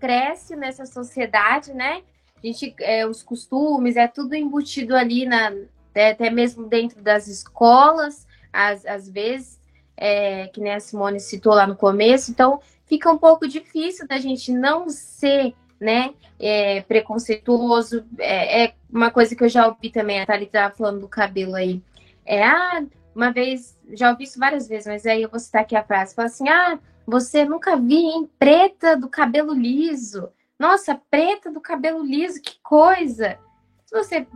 [0.00, 2.02] cresce nessa sociedade, né?
[2.42, 5.52] A gente, é, os costumes, é tudo embutido ali, na,
[5.94, 9.60] é, até mesmo dentro das escolas, às, às vezes,
[9.96, 12.30] é, que nem a Simone citou lá no começo.
[12.30, 18.04] Então, fica um pouco difícil da gente não ser né, é, preconceituoso.
[18.18, 21.54] É, é, uma coisa que eu já ouvi também, a Thalita estava falando do cabelo
[21.54, 21.82] aí.
[22.24, 22.82] É, ah,
[23.14, 26.14] uma vez, já ouvi isso várias vezes, mas aí eu vou citar aqui a frase.
[26.14, 30.28] Fala assim, ah, você nunca vi, hein, preta do cabelo liso.
[30.60, 33.38] Nossa, preta do cabelo liso, que coisa!
[33.86, 34.26] Se você.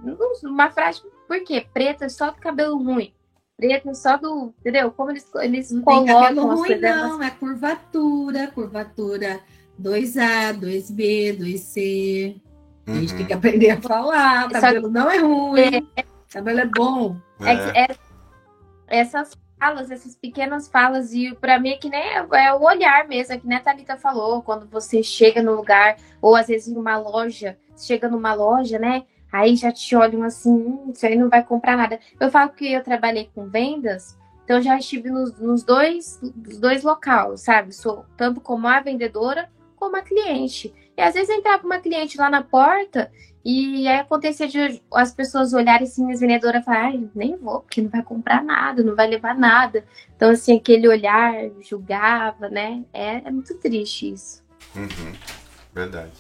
[0.43, 1.67] Uma frase, por quê?
[1.71, 3.13] Preta só do cabelo ruim.
[3.59, 4.55] Preta só do.
[4.59, 4.91] Entendeu?
[4.91, 6.07] Como eles, eles não colocam.
[6.07, 9.41] Tem cabelo ruim, não, é curvatura, curvatura
[9.79, 12.41] 2A, 2B, 2C.
[12.87, 12.95] Uhum.
[12.95, 13.39] A gente tem que uhum.
[13.39, 14.47] aprender a falar.
[14.47, 15.91] O cabelo não é ruim.
[15.95, 17.17] É, cabelo é bom.
[17.41, 17.83] É.
[17.85, 17.97] É,
[18.89, 23.33] essas falas, essas pequenas falas, e para mim é que nem é, o olhar mesmo,
[23.33, 26.77] é que nem a Thalita falou, quando você chega no lugar, ou às vezes em
[26.77, 29.05] uma loja, chega numa loja, né?
[29.33, 31.99] Aí já te olham assim, hum, isso aí não vai comprar nada.
[32.21, 36.21] Eu falo que eu trabalhei com vendas, então já estive nos, nos dois,
[36.61, 37.73] dois locais, sabe?
[37.73, 40.75] Sou tanto como a vendedora como a cliente.
[40.97, 43.11] E às vezes entrava uma cliente lá na porta
[43.45, 47.83] e aí acontecia de as pessoas olharem assim, as vendedoras e falarem, nem vou, porque
[47.83, 49.85] não vai comprar nada, não vai levar nada.
[50.17, 52.83] Então, assim, aquele olhar julgava, né?
[52.91, 54.43] É, é muito triste isso.
[54.75, 55.13] Uhum.
[55.75, 56.13] Verdade.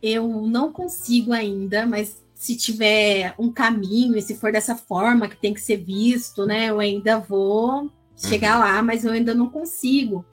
[0.00, 5.36] Eu não consigo ainda, mas se tiver um caminho, e se for dessa forma que
[5.36, 6.66] tem que ser visto, né?
[6.66, 8.60] Eu ainda vou chegar uhum.
[8.60, 10.24] lá, mas eu ainda não consigo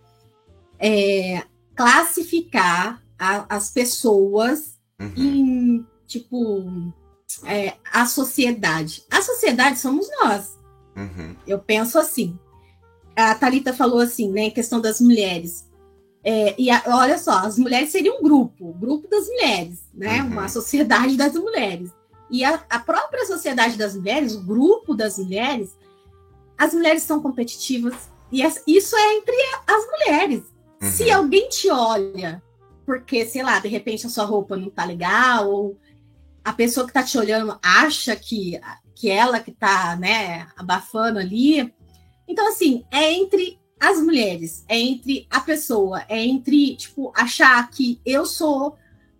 [0.77, 1.43] é,
[1.75, 5.13] classificar a, as pessoas uhum.
[5.15, 6.93] em, tipo,
[7.45, 9.03] é, a sociedade.
[9.09, 10.57] A sociedade somos nós.
[10.95, 11.35] Uhum.
[11.47, 12.37] Eu penso assim.
[13.15, 15.69] A Talita falou assim, né, questão das mulheres.
[16.23, 20.21] É, e a, olha só, as mulheres seriam um grupo, o grupo das mulheres, né?
[20.21, 20.27] Uhum.
[20.27, 21.91] Uma sociedade das mulheres.
[22.29, 25.75] E a, a, própria sociedade das mulheres, o grupo das mulheres,
[26.57, 28.09] as mulheres são competitivas.
[28.31, 29.35] E isso é entre
[29.67, 30.43] as mulheres.
[30.81, 30.89] Uhum.
[30.89, 32.41] Se alguém te olha,
[32.85, 35.77] porque, sei lá, de repente a sua roupa não tá legal, ou
[36.43, 38.59] a pessoa que tá te olhando acha que,
[38.95, 41.73] que ela que tá, né, abafando ali.
[42.27, 47.99] Então, assim, é entre as mulheres, é entre a pessoa, é entre, tipo, achar que
[48.05, 48.75] eu sou,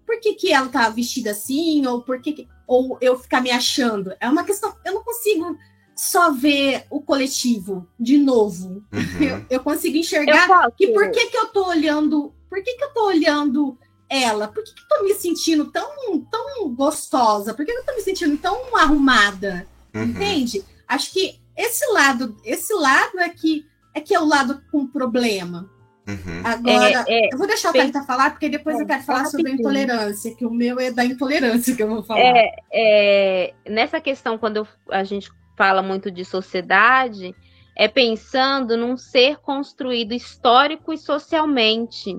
[0.05, 4.13] por que, que ela tá vestida assim, ou por que, ou eu ficar me achando.
[4.19, 5.57] É uma questão, eu não consigo
[5.95, 8.83] só ver o coletivo de novo.
[8.91, 9.23] Uhum.
[9.23, 12.83] Eu, eu, consigo enxergar eu que por que, que eu tô olhando, por que, que
[12.83, 13.77] eu tô olhando
[14.09, 14.47] ela?
[14.47, 17.53] Por que, que eu tô me sentindo tão, tão gostosa?
[17.53, 19.67] Por que, que eu tô me sentindo tão arrumada?
[19.93, 20.03] Uhum.
[20.03, 20.63] Entende?
[20.87, 25.69] Acho que esse lado, esse lado é que é que é o lado com problema.
[26.07, 26.41] Uhum.
[26.43, 29.25] Agora, é, é, eu vou deixar a Thalita falar, porque depois é, eu quero falar
[29.25, 32.21] sobre a intolerância, que o meu é da intolerância que eu vou falar.
[32.21, 37.35] É, é, nessa questão, quando eu, a gente fala muito de sociedade,
[37.75, 42.15] é pensando num ser construído histórico e socialmente.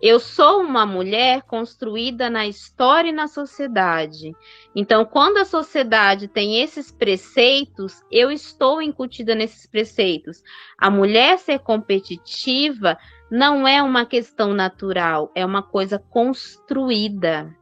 [0.00, 4.32] Eu sou uma mulher construída na história e na sociedade.
[4.76, 10.42] Então, quando a sociedade tem esses preceitos, eu estou incutida nesses preceitos.
[10.76, 12.98] A mulher ser competitiva
[13.30, 17.56] não é uma questão natural, é uma coisa construída.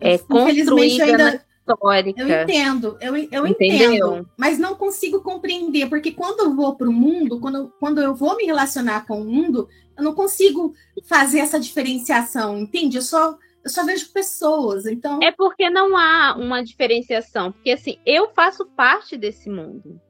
[0.00, 2.22] É construída ainda, histórica.
[2.22, 6.92] Eu entendo, eu, eu entendo, mas não consigo compreender, porque quando eu vou para o
[6.92, 10.72] mundo, quando, quando eu vou me relacionar com o mundo, eu não consigo
[11.04, 12.96] fazer essa diferenciação, entende?
[12.96, 15.18] Eu só, eu só vejo pessoas, então...
[15.22, 20.00] É porque não há uma diferenciação, porque assim, eu faço parte desse mundo.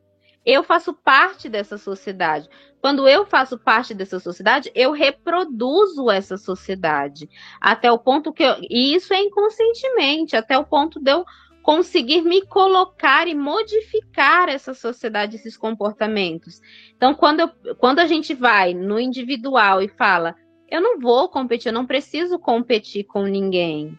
[0.44, 2.48] Eu faço parte dessa sociedade.
[2.80, 7.28] Quando eu faço parte dessa sociedade, eu reproduzo essa sociedade.
[7.61, 8.56] Até o ponto que eu.
[8.62, 11.24] E isso é inconscientemente, até o ponto de eu
[11.62, 16.61] conseguir me colocar e modificar essa sociedade, esses comportamentos.
[16.96, 20.34] Então, quando, eu, quando a gente vai no individual e fala,
[20.68, 23.98] eu não vou competir, eu não preciso competir com ninguém.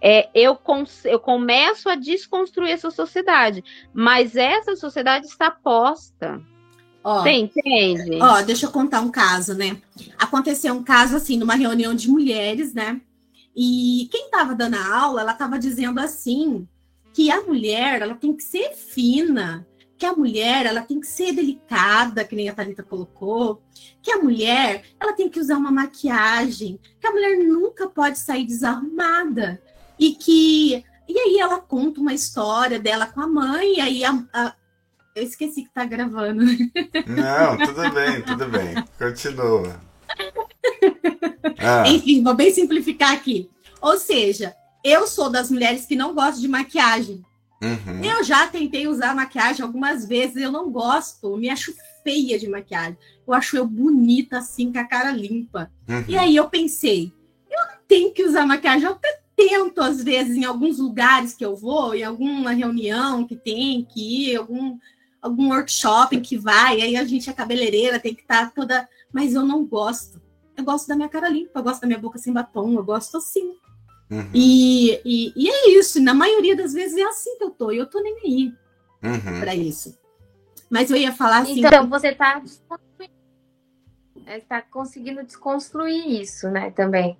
[0.00, 0.58] É, eu,
[1.04, 6.42] eu começo a desconstruir essa sociedade, mas essa sociedade está posta.
[7.02, 8.18] Ó, Você entende?
[8.20, 9.78] Ó, deixa eu contar um caso, né?
[10.18, 13.00] Aconteceu um caso assim, numa reunião de mulheres, né?
[13.56, 16.66] E quem estava dando a aula, ela estava dizendo assim
[17.14, 21.32] que a mulher ela tem que ser fina, que a mulher ela tem que ser
[21.32, 23.62] delicada, que nem a Thalita colocou,
[24.02, 28.44] que a mulher ela tem que usar uma maquiagem, que a mulher nunca pode sair
[28.44, 29.62] desarrumada
[29.98, 34.24] e que e aí ela conta uma história dela com a mãe, e aí a,
[34.32, 34.54] a
[35.14, 36.44] eu esqueci que tá gravando.
[36.44, 38.74] Não, tudo bem, tudo bem.
[38.98, 39.80] Continua.
[41.58, 41.88] Ah.
[41.88, 43.48] Enfim, vou bem simplificar aqui.
[43.80, 44.54] Ou seja,
[44.84, 47.24] eu sou das mulheres que não gostam de maquiagem.
[47.62, 48.04] Uhum.
[48.04, 52.98] Eu já tentei usar maquiagem algumas vezes, eu não gosto, me acho feia de maquiagem.
[53.26, 55.72] Eu acho eu bonita assim, com a cara limpa.
[55.88, 56.04] Uhum.
[56.06, 57.10] E aí eu pensei,
[57.50, 61.44] eu não tenho que usar maquiagem, eu até tento às vezes em alguns lugares que
[61.44, 64.78] eu vou, em alguma reunião que tem que ir, algum
[65.24, 69.32] algum workshop que vai, aí a gente é cabeleireira, tem que estar tá toda, mas
[69.32, 70.20] eu não gosto.
[70.54, 73.16] Eu gosto da minha cara limpa, eu gosto da minha boca sem batom, eu gosto
[73.16, 73.54] assim.
[74.14, 74.30] Uhum.
[74.32, 77.78] E, e, e, é isso, na maioria das vezes é assim que eu tô, e
[77.78, 78.52] eu tô nem aí
[79.02, 79.40] uhum.
[79.40, 79.98] para isso.
[80.70, 81.58] Mas eu ia falar assim.
[81.58, 82.40] Então, você tá
[84.26, 87.18] está conseguindo desconstruir isso, né, também.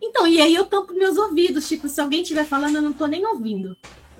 [0.00, 3.06] Então, e aí eu tampo meus ouvidos, tipo, se alguém estiver falando, eu não tô
[3.06, 3.76] nem ouvindo.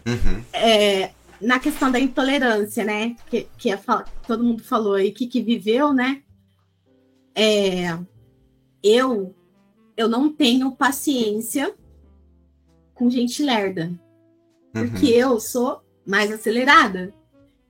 [0.06, 0.42] Uhum.
[0.52, 3.78] É, na questão da intolerância, né, que, que é,
[4.26, 6.22] todo mundo falou aí, que, que viveu, né,
[7.34, 7.96] é,
[8.82, 9.34] eu
[9.96, 11.74] eu não tenho paciência
[12.94, 13.92] com gente lerda.
[14.72, 15.32] Porque uhum.
[15.32, 17.12] eu sou mais acelerada.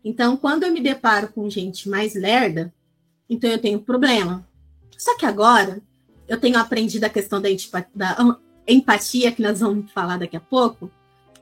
[0.04, 2.72] Então, quando eu me deparo com gente mais lerda,
[3.28, 4.46] então eu tenho problema.
[4.96, 5.80] Só que agora,
[6.28, 7.48] eu tenho aprendido a questão da,
[7.94, 10.90] da empatia, que nós vamos falar daqui a pouco,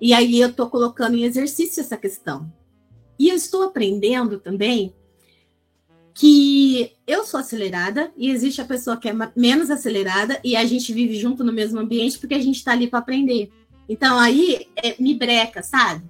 [0.00, 2.50] e aí eu estou colocando em exercício essa questão.
[3.18, 4.94] E eu estou aprendendo também
[6.14, 10.92] que eu sou acelerada e existe a pessoa que é menos acelerada e a gente
[10.92, 13.50] vive junto no mesmo ambiente porque a gente está ali para aprender.
[13.88, 16.04] Então aí é, me breca, sabe?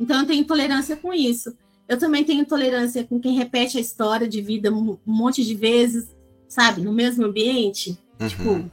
[0.00, 1.56] Então eu tenho intolerância com isso.
[1.88, 6.08] Eu também tenho intolerância com quem repete a história de vida um monte de vezes,
[6.48, 6.82] sabe?
[6.82, 7.96] No mesmo ambiente.
[8.20, 8.28] Uhum.
[8.28, 8.70] Tipo,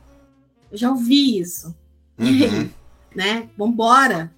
[0.71, 1.75] Eu já ouvi isso.
[2.17, 2.69] E aí, uhum.
[3.15, 3.49] né?
[3.55, 4.33] Vambora.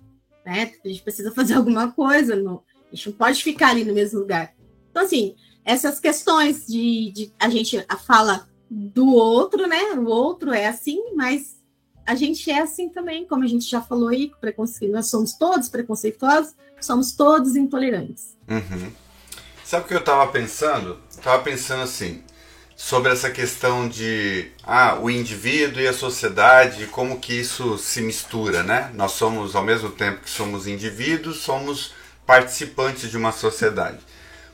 [0.45, 0.73] Né?
[0.83, 2.35] A gente precisa fazer alguma coisa.
[2.35, 2.61] Não,
[2.91, 4.53] a gente não pode ficar ali no mesmo lugar.
[4.91, 5.35] Então, assim,
[5.65, 9.93] essas questões de, de a gente fala do outro, né?
[9.97, 11.55] O outro é assim, mas
[12.05, 15.67] a gente é assim também, como a gente já falou aí, preconceito, nós somos todos
[15.67, 18.37] preconceituosos, somos todos intolerantes.
[18.47, 18.91] Uhum.
[19.63, 20.99] Sabe o que eu estava pensando?
[21.09, 22.23] Estava pensando assim,
[22.75, 28.61] sobre essa questão de ah, o indivíduo e a sociedade, como que isso se mistura,
[28.61, 28.91] né?
[28.93, 31.93] Nós somos, ao mesmo tempo que somos indivíduos, somos
[32.25, 33.99] participantes de uma sociedade.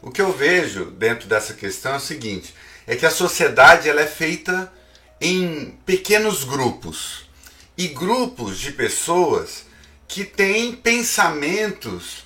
[0.01, 2.55] O que eu vejo dentro dessa questão é o seguinte,
[2.87, 4.71] é que a sociedade ela é feita
[5.19, 7.29] em pequenos grupos
[7.77, 9.65] e grupos de pessoas
[10.07, 12.25] que têm pensamentos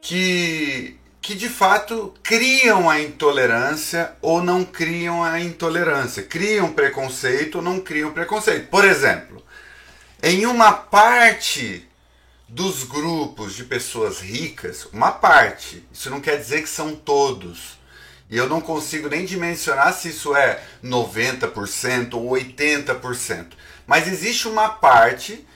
[0.00, 7.62] que, que de fato criam a intolerância ou não criam a intolerância, criam preconceito ou
[7.62, 8.68] não criam preconceito.
[8.68, 9.42] Por exemplo,
[10.20, 11.88] em uma parte
[12.52, 17.78] dos grupos de pessoas ricas, uma parte, isso não quer dizer que são todos.
[18.28, 23.52] E eu não consigo nem dimensionar se isso é 90% ou 80%.
[23.86, 25.46] Mas existe uma parte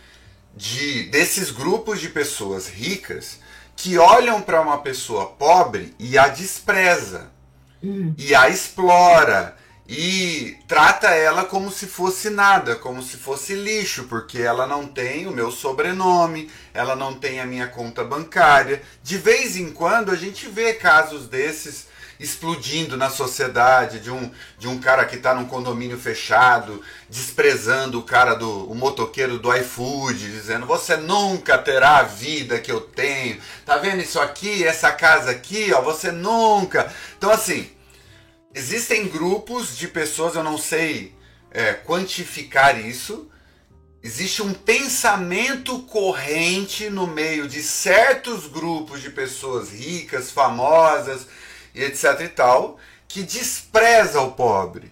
[0.54, 3.40] de desses grupos de pessoas ricas
[3.76, 7.30] que olham para uma pessoa pobre e a despreza,
[7.82, 8.14] hum.
[8.16, 9.54] e a explora,
[9.88, 15.26] e trata ela como se fosse nada, como se fosse lixo, porque ela não tem
[15.26, 18.82] o meu sobrenome, ela não tem a minha conta bancária.
[19.02, 21.86] De vez em quando a gente vê casos desses
[22.18, 28.02] explodindo na sociedade, de um, de um cara que está num condomínio fechado, desprezando o
[28.02, 33.38] cara do o motoqueiro do iFood, dizendo: "Você nunca terá a vida que eu tenho.
[33.64, 36.92] Tá vendo isso aqui, essa casa aqui, ó, você nunca".
[37.18, 37.70] Então assim,
[38.56, 41.14] existem grupos de pessoas, eu não sei
[41.50, 43.30] é, quantificar isso.
[44.02, 51.26] Existe um pensamento corrente no meio de certos grupos de pessoas ricas, famosas,
[51.74, 54.90] e etc e tal, que despreza o pobre.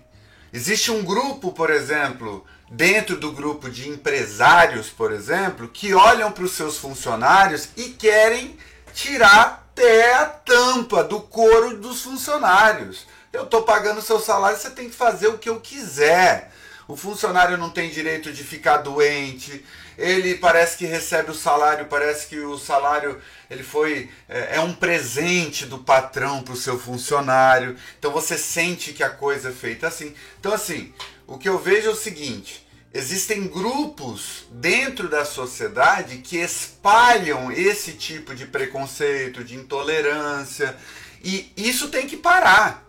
[0.52, 6.44] Existe um grupo, por exemplo, dentro do grupo de empresários, por exemplo, que olham para
[6.44, 8.58] os seus funcionários e querem
[8.92, 13.06] tirar até a tampa do couro dos funcionários.
[13.34, 16.52] Eu estou pagando seu salário, você tem que fazer o que eu quiser.
[16.86, 19.64] O funcionário não tem direito de ficar doente,
[19.98, 23.20] ele parece que recebe o salário, parece que o salário
[23.50, 27.76] ele foi é, é um presente do patrão para o seu funcionário.
[27.98, 30.14] Então você sente que a coisa é feita assim.
[30.38, 30.94] Então assim,
[31.26, 37.94] o que eu vejo é o seguinte: existem grupos dentro da sociedade que espalham esse
[37.94, 40.76] tipo de preconceito, de intolerância,
[41.20, 42.84] e isso tem que parar,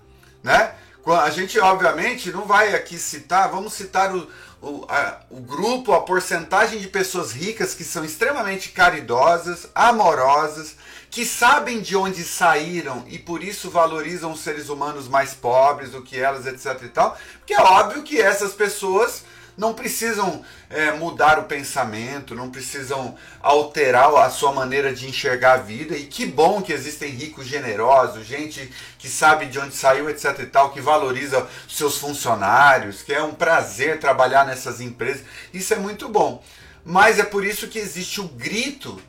[0.45, 0.75] né?
[1.07, 4.27] A gente obviamente não vai aqui citar, vamos citar o,
[4.61, 10.75] o, a, o grupo, a porcentagem de pessoas ricas que são extremamente caridosas, amorosas,
[11.11, 16.01] que sabem de onde saíram e por isso valorizam os seres humanos mais pobres do
[16.01, 17.17] que elas, etc e tal.
[17.39, 19.23] Porque é óbvio que essas pessoas
[19.57, 25.57] não precisam é, mudar o pensamento, não precisam alterar a sua maneira de enxergar a
[25.57, 25.95] vida.
[25.95, 30.45] E que bom que existem ricos generosos, gente que sabe de onde saiu, etc e
[30.45, 35.23] tal, que valoriza seus funcionários, que é um prazer trabalhar nessas empresas.
[35.53, 36.43] Isso é muito bom.
[36.83, 39.01] Mas é por isso que existe o grito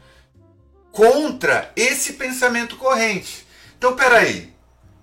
[0.92, 3.46] contra esse pensamento corrente.
[3.76, 4.54] Então, peraí.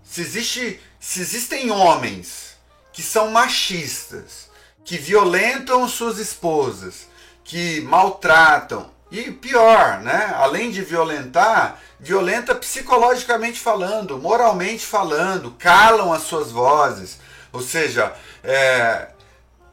[0.03, 2.55] Se, existe, se existem homens
[2.91, 4.49] que são machistas,
[4.83, 7.07] que violentam suas esposas,
[7.43, 10.33] que maltratam e pior, né?
[10.37, 17.19] Além de violentar, violenta psicologicamente falando, moralmente falando, calam as suas vozes.
[17.51, 18.13] Ou seja,
[18.43, 19.09] é,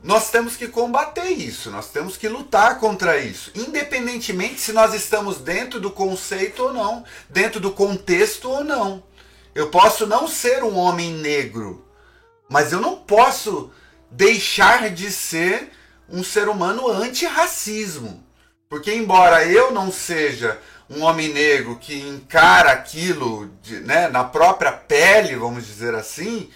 [0.03, 5.39] nós temos que combater isso, nós temos que lutar contra isso, independentemente se nós estamos
[5.39, 9.03] dentro do conceito ou não, dentro do contexto ou não.
[9.55, 11.85] Eu posso não ser um homem negro,
[12.49, 13.71] mas eu não posso
[14.11, 15.71] deixar de ser
[16.09, 18.25] um ser humano anti-racismo.
[18.69, 20.59] Porque, embora eu não seja
[20.89, 26.51] um homem negro que encara aquilo de, né, na própria pele, vamos dizer assim,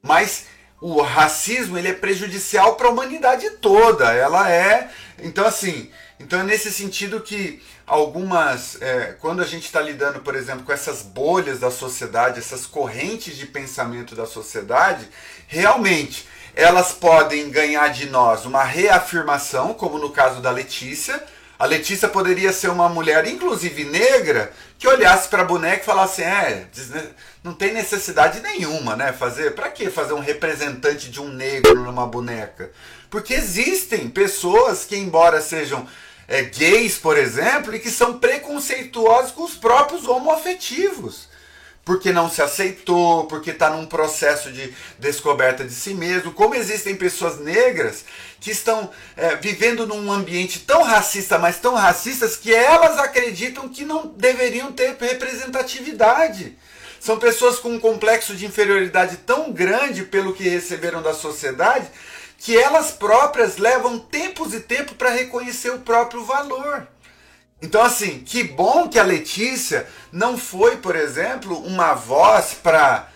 [0.00, 0.46] mas
[0.80, 4.12] o racismo ele é prejudicial para a humanidade toda.
[4.12, 4.90] Ela é.
[5.18, 8.80] Então, assim, então é nesse sentido que algumas.
[8.80, 13.36] É, quando a gente está lidando, por exemplo, com essas bolhas da sociedade, essas correntes
[13.36, 15.06] de pensamento da sociedade,
[15.46, 21.22] realmente elas podem ganhar de nós uma reafirmação, como no caso da Letícia.
[21.58, 26.22] A Letícia poderia ser uma mulher, inclusive negra, que olhasse para a boneca e falasse:
[26.22, 26.66] é,
[27.44, 29.12] não tem necessidade nenhuma, né?
[29.12, 32.70] Fazer, para que fazer um representante de um negro numa boneca?
[33.10, 35.86] Porque existem pessoas que, embora sejam
[36.26, 41.29] é, gays, por exemplo, e que são preconceituosos com os próprios homoafetivos
[41.90, 46.30] porque não se aceitou, porque está num processo de descoberta de si mesmo.
[46.30, 48.04] Como existem pessoas negras
[48.38, 53.84] que estão é, vivendo num ambiente tão racista, mas tão racistas, que elas acreditam que
[53.84, 56.56] não deveriam ter representatividade.
[57.00, 61.88] São pessoas com um complexo de inferioridade tão grande pelo que receberam da sociedade
[62.38, 66.86] que elas próprias levam tempos e tempo para reconhecer o próprio valor.
[67.62, 73.08] Então, assim, que bom que a Letícia não foi, por exemplo, uma voz para,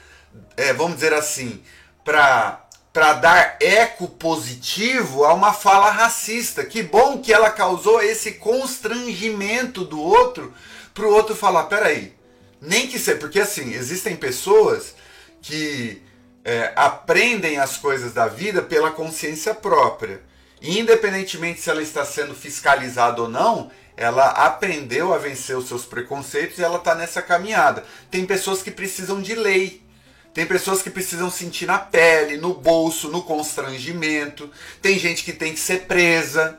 [0.57, 1.63] é, vamos dizer assim,
[2.05, 2.61] para
[2.95, 6.65] para dar eco positivo a uma fala racista.
[6.65, 10.55] Que bom que ela causou esse constrangimento do outro
[10.95, 12.15] para o outro falar, peraí,
[12.61, 14.95] nem que seja, porque assim, existem pessoas
[15.43, 16.01] que
[16.45, 20.23] é, aprendem as coisas da vida pela consciência própria.
[20.65, 26.59] Independentemente se ela está sendo fiscalizada ou não, ela aprendeu a vencer os seus preconceitos
[26.59, 27.85] e ela está nessa caminhada.
[28.11, 29.83] Tem pessoas que precisam de lei.
[30.33, 34.51] Tem pessoas que precisam sentir na pele, no bolso, no constrangimento.
[34.81, 36.59] Tem gente que tem que ser presa.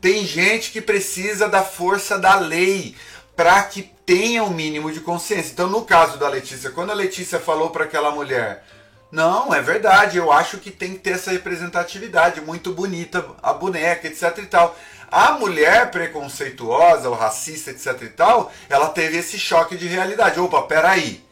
[0.00, 2.94] Tem gente que precisa da força da lei
[3.34, 5.52] para que tenha um mínimo de consciência.
[5.52, 8.64] Então, no caso da Letícia, quando a Letícia falou para aquela mulher:
[9.10, 14.08] Não, é verdade, eu acho que tem que ter essa representatividade, muito bonita a boneca,
[14.08, 14.76] etc e tal.
[15.10, 20.40] A mulher preconceituosa ou racista, etc e tal, ela teve esse choque de realidade.
[20.40, 21.24] Opa, peraí.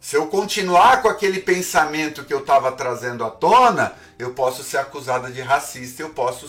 [0.00, 4.78] Se eu continuar com aquele pensamento que eu estava trazendo à tona, eu posso ser
[4.78, 6.48] acusada de racista, eu posso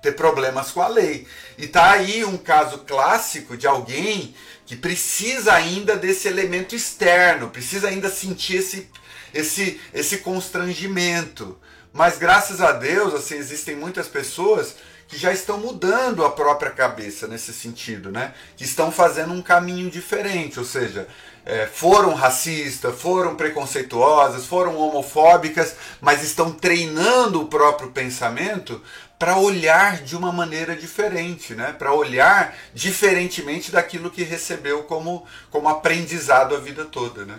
[0.00, 1.26] ter problemas com a lei.
[1.58, 7.88] E tá aí um caso clássico de alguém que precisa ainda desse elemento externo, precisa
[7.88, 8.88] ainda sentir esse,
[9.36, 11.58] esse, esse constrangimento.
[11.92, 14.76] Mas graças a Deus, assim, existem muitas pessoas
[15.08, 18.34] que já estão mudando a própria cabeça nesse sentido, né?
[18.56, 21.06] Que estão fazendo um caminho diferente, ou seja,
[21.44, 28.82] é, foram racistas, foram preconceituosas, foram homofóbicas, mas estão treinando o próprio pensamento
[29.18, 31.72] para olhar de uma maneira diferente, né?
[31.72, 37.38] Para olhar diferentemente daquilo que recebeu como, como aprendizado a vida toda, né?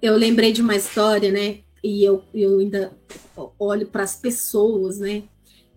[0.00, 1.60] Eu lembrei de uma história, né?
[1.82, 2.92] E eu, eu ainda
[3.58, 5.24] olho para as pessoas, né?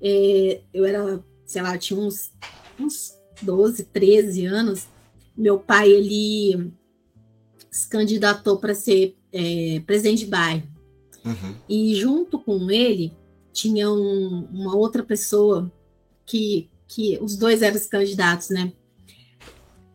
[0.01, 2.31] É, eu era sei lá, tinha uns,
[2.79, 4.87] uns 12, 13 anos,
[5.35, 6.71] meu pai, ele
[7.71, 10.63] se candidatou para ser é, presidente de bairro.
[11.25, 11.55] Uhum.
[11.67, 13.11] E junto com ele,
[13.51, 15.71] tinha um, uma outra pessoa
[16.23, 18.71] que, que os dois eram os candidatos, né?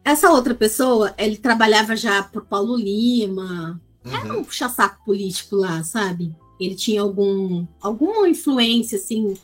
[0.05, 3.81] Essa outra pessoa, ele trabalhava já por Paulo Lima.
[4.05, 6.35] Era um puxa-saco político lá, sabe?
[6.61, 9.35] Ele tinha algum, alguma influência, assim,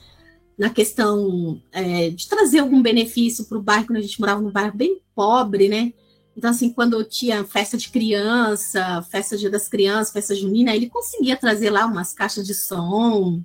[0.58, 4.52] na questão é, de trazer algum benefício para o bairro, quando a gente morava num
[4.52, 5.92] bairro bem pobre, né?
[6.36, 11.36] Então, assim, quando tinha festa de criança, festa Dia das Crianças, festa junina, ele conseguia
[11.36, 13.42] trazer lá umas caixas de som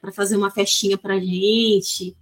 [0.00, 2.16] para fazer uma festinha para gente.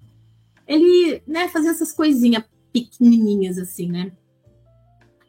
[0.67, 2.43] Ele, né, fazia essas coisinhas
[2.73, 4.13] pequenininhas, assim, né?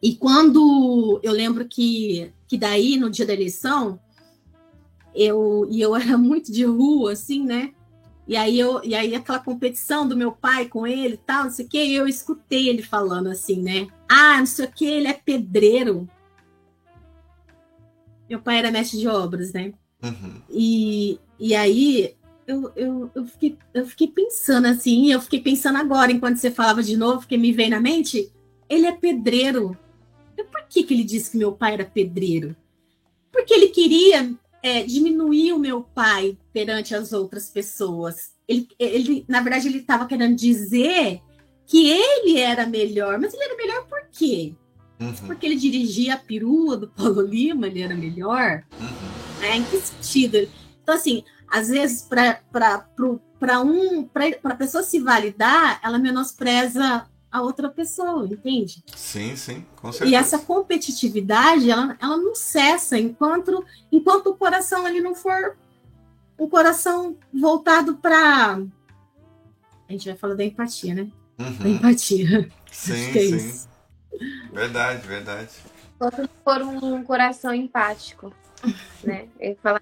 [0.02, 4.00] E quando eu lembro que, que daí, no dia da eleição,
[5.14, 7.74] eu, e eu era muito de rua, assim, né?
[8.28, 11.52] E aí, eu, e aí aquela competição do meu pai com ele e tal, não
[11.52, 13.88] sei o que, eu escutei ele falando assim, né?
[14.08, 16.08] Ah, não sei o que, ele é pedreiro.
[18.30, 19.74] Meu pai era mestre de obras, né?
[20.04, 20.42] Uhum.
[20.50, 26.12] E, e aí eu, eu, eu, fiquei, eu fiquei pensando assim, eu fiquei pensando agora,
[26.12, 28.32] enquanto você falava de novo, que me veio na mente,
[28.70, 29.78] ele é pedreiro.
[30.38, 32.56] Eu, por que, que ele disse que meu pai era pedreiro?
[33.32, 38.32] Porque ele queria é, diminuir o meu pai perante as outras pessoas.
[38.48, 41.22] Ele, ele na verdade, ele estava querendo dizer
[41.66, 44.56] que ele era melhor, mas ele era melhor por quê?
[45.00, 45.14] Uhum.
[45.28, 48.64] Porque ele dirigia a perua do Paulo Lima, ele era melhor?
[48.80, 49.44] Uhum.
[49.44, 50.50] É, em que sentido?
[50.82, 57.70] Então, assim, às vezes, para um, para a pessoa se validar, ela menospreza a outra
[57.70, 58.84] pessoa, entende?
[58.96, 60.12] Sim, sim, com certeza.
[60.12, 65.58] E essa competitividade, ela, ela não cessa enquanto, enquanto o coração ali não for
[66.40, 68.60] um coração voltado para.
[69.88, 71.08] A gente vai falar da empatia, né?
[71.40, 71.58] Uhum.
[71.58, 72.50] Da empatia.
[72.72, 73.36] Sim, é sim.
[73.36, 73.70] Isso.
[74.52, 75.50] Verdade, verdade.
[75.96, 78.34] Enquanto for um coração empático,
[79.04, 79.28] né?
[79.40, 79.82] Ele fala.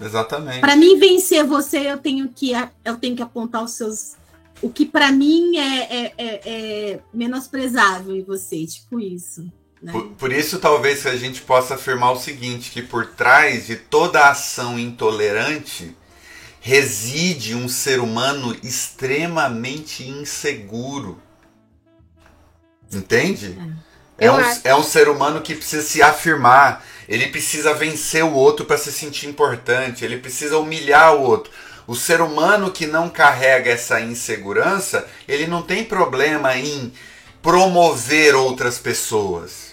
[0.00, 0.60] Exatamente.
[0.60, 2.52] Para mim vencer você, eu tenho que
[2.84, 4.16] eu tenho que apontar os seus
[4.62, 9.52] o que para mim é, é, é, é, menosprezável em você, tipo isso.
[9.82, 9.90] Né?
[9.90, 14.30] Por, por, isso, talvez a gente possa afirmar o seguinte: que por trás de toda
[14.30, 15.96] ação intolerante
[16.60, 21.20] reside um ser humano extremamente inseguro.
[22.92, 23.58] Entende?
[24.16, 28.32] É, é um, é um ser humano que precisa se afirmar, ele precisa vencer o
[28.32, 31.50] outro para se sentir importante, ele precisa humilhar o outro.
[31.86, 36.92] O ser humano que não carrega essa insegurança, ele não tem problema em
[37.42, 39.72] promover outras pessoas.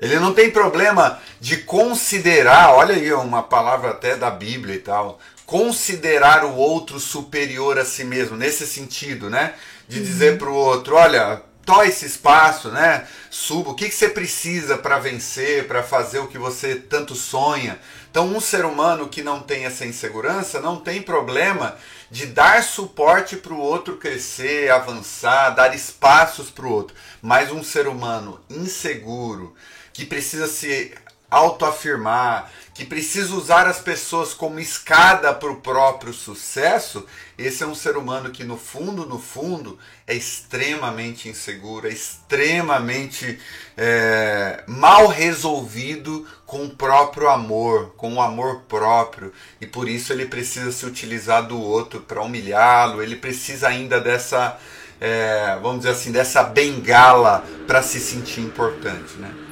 [0.00, 5.18] Ele não tem problema de considerar, olha aí uma palavra até da Bíblia e tal,
[5.44, 9.54] considerar o outro superior a si mesmo, nesse sentido, né?
[9.88, 10.38] De dizer uhum.
[10.38, 13.06] para o outro, olha, to esse espaço, né?
[13.30, 13.70] Suba.
[13.70, 17.78] O que, que você precisa para vencer, para fazer o que você tanto sonha?
[18.10, 21.76] Então, um ser humano que não tem essa insegurança não tem problema
[22.10, 26.96] de dar suporte para o outro crescer, avançar, dar espaços para o outro.
[27.20, 29.54] Mas um ser humano inseguro,
[29.92, 30.94] que precisa se
[31.30, 37.04] autoafirmar, que precisa usar as pessoas como escada para o próprio sucesso,
[37.36, 39.76] esse é um ser humano que no fundo, no fundo,
[40.06, 43.36] é extremamente inseguro, é extremamente
[43.76, 50.26] é, mal resolvido com o próprio amor, com o amor próprio, e por isso ele
[50.26, 54.56] precisa se utilizar do outro para humilhá-lo, ele precisa ainda dessa,
[55.00, 59.47] é, vamos dizer assim, dessa bengala para se sentir importante, né?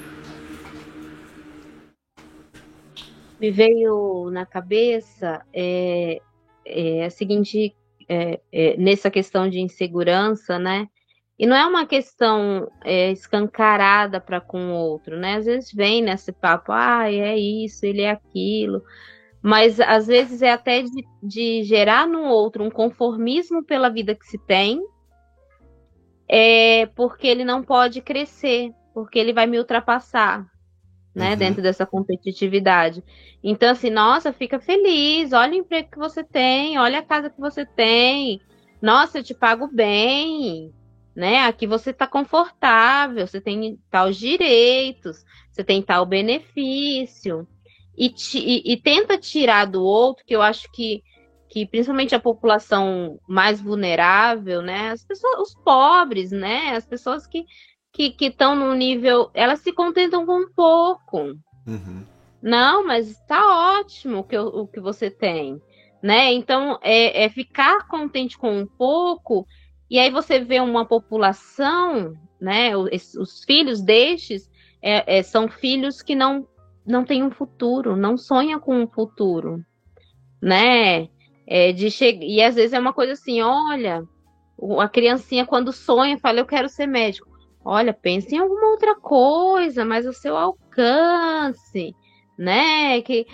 [3.41, 6.21] Me veio na cabeça é,
[6.65, 7.75] é a seguinte,
[8.09, 10.89] é, é, nessa questão de insegurança, né?
[11.39, 15.35] E não é uma questão é, escancarada para com o outro, né?
[15.37, 18.83] Às vezes vem nesse papo, ah, é isso, ele é aquilo.
[19.43, 24.27] Mas às vezes é até de, de gerar no outro um conformismo pela vida que
[24.27, 24.81] se tem,
[26.29, 30.47] é porque ele não pode crescer, porque ele vai me ultrapassar,
[31.17, 31.37] né, uhum.
[31.37, 33.03] dentro dessa competitividade.
[33.43, 37.41] Então, assim, nossa, fica feliz, olha o emprego que você tem, olha a casa que
[37.41, 38.39] você tem,
[38.83, 40.75] nossa, eu te pago bem,
[41.15, 41.45] né?
[41.45, 47.49] Aqui você está confortável, você tem tal direitos, você tem tal benefício.
[47.97, 51.03] E, e, e, tenta tirar do outro, que eu acho que,
[51.49, 54.91] que principalmente a população mais vulnerável, né?
[54.91, 56.77] As pessoas, os pobres, né?
[56.77, 57.47] As pessoas que
[57.97, 59.31] que estão no nível.
[59.33, 61.37] Elas se contentam com pouco.
[61.67, 62.05] Uhum.
[62.43, 65.61] Não, mas está ótimo o que, o que você tem.
[66.03, 66.33] Né?
[66.33, 69.47] Então, é, é ficar contente com um pouco,
[69.91, 72.77] e aí você vê uma população, né?
[72.77, 74.49] Os, os filhos destes
[74.83, 76.47] é, é, são filhos que não,
[76.87, 79.65] não têm um futuro, não sonham com um futuro,
[80.41, 81.09] né?
[81.47, 82.19] É, de che...
[82.21, 84.05] E às vezes é uma coisa assim: olha,
[84.81, 87.29] a criancinha quando sonha fala, eu quero ser médico.
[87.69, 91.97] Olha, pense em alguma outra coisa, mas o seu alcance,
[92.39, 93.03] né?
[93.03, 93.27] Que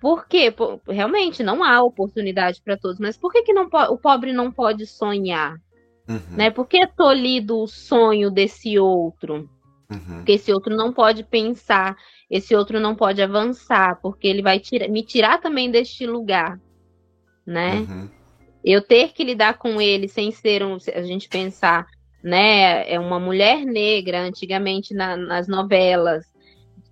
[0.00, 0.54] por quê?
[0.88, 4.86] Realmente não há oportunidade para todos, mas por que, que não o pobre não pode
[4.86, 5.60] sonhar?
[6.08, 6.18] Uhum.
[6.34, 6.50] Né?
[6.50, 9.50] Por que é tolhido o sonho desse outro?
[9.92, 10.16] Uhum.
[10.16, 11.94] Porque esse outro não pode pensar,
[12.30, 16.58] esse outro não pode avançar, porque ele vai tira, me tirar também deste lugar,
[17.46, 17.80] né?
[17.80, 18.08] Uhum.
[18.64, 21.86] Eu ter que lidar com ele sem ser um, a gente pensar
[22.24, 22.90] né?
[22.90, 26.24] É uma mulher negra, antigamente na, nas novelas,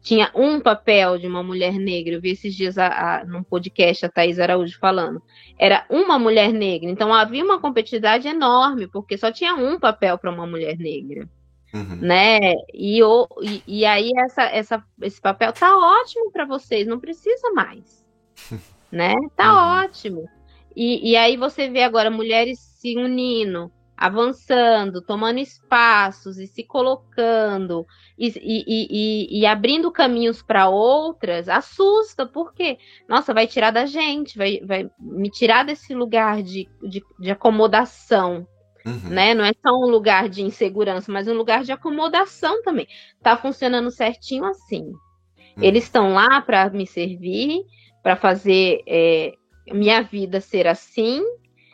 [0.02, 2.14] tinha um papel de uma mulher negra.
[2.14, 5.22] Eu vi esses dias a, a, num podcast a Thais Araújo falando.
[5.58, 6.90] Era uma mulher negra.
[6.90, 11.26] Então havia uma competitividade enorme, porque só tinha um papel para uma mulher negra.
[11.72, 11.96] Uhum.
[12.02, 12.38] Né?
[12.74, 17.50] E, o, e, e, aí essa, essa, esse papel tá ótimo para vocês, não precisa
[17.52, 18.04] mais.
[18.92, 19.14] né?
[19.34, 19.84] Tá uhum.
[19.84, 20.28] ótimo.
[20.76, 23.72] E, e aí você vê agora mulheres se unindo
[24.02, 27.86] avançando, tomando espaços e se colocando
[28.18, 32.78] e, e, e, e abrindo caminhos para outras, assusta, porque,
[33.08, 38.44] nossa, vai tirar da gente, vai, vai me tirar desse lugar de, de, de acomodação.
[38.84, 39.10] Uhum.
[39.10, 39.34] Né?
[39.34, 42.88] Não é só um lugar de insegurança, mas um lugar de acomodação também.
[43.22, 44.82] Tá funcionando certinho assim.
[44.82, 45.62] Uhum.
[45.62, 47.62] Eles estão lá para me servir,
[48.02, 49.34] para fazer é,
[49.68, 51.22] minha vida ser assim.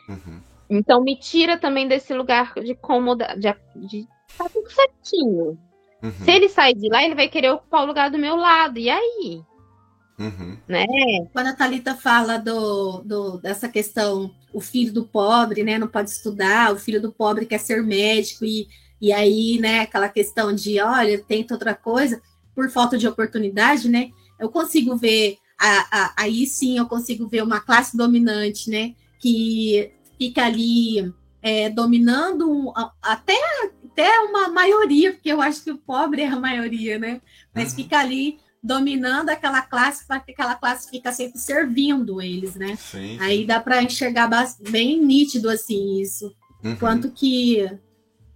[0.07, 0.48] Uhum.
[0.69, 3.53] Então me tira também desse lugar de cômoda, de,
[3.87, 4.07] de
[4.37, 5.57] tá tudo certinho.
[6.01, 6.11] Uhum.
[6.23, 8.77] Se ele sair de lá, ele vai querer ocupar o lugar do meu lado.
[8.77, 9.41] E aí?
[10.19, 10.57] Uhum.
[10.67, 10.85] Né?
[11.31, 16.09] Quando a Thalita fala do, do, dessa questão, o filho do pobre, né, não pode
[16.09, 18.67] estudar, o filho do pobre quer ser médico, e,
[18.99, 22.21] e aí, né, aquela questão de, olha, tenta outra coisa,
[22.53, 27.41] por falta de oportunidade, né, eu consigo ver, a, a, aí sim eu consigo ver
[27.41, 29.89] uma classe dominante, né, que
[30.19, 31.11] fica ali
[31.41, 33.37] é, dominando até,
[33.85, 37.21] até uma maioria, porque eu acho que o pobre é a maioria, né?
[37.55, 37.75] Mas uhum.
[37.77, 42.75] fica ali dominando aquela classe, para que aquela classe fica sempre servindo eles, né?
[42.75, 43.17] Sim, sim.
[43.21, 44.29] Aí dá para enxergar
[44.69, 46.35] bem nítido assim isso.
[46.63, 46.75] Uhum.
[46.75, 47.65] Quanto que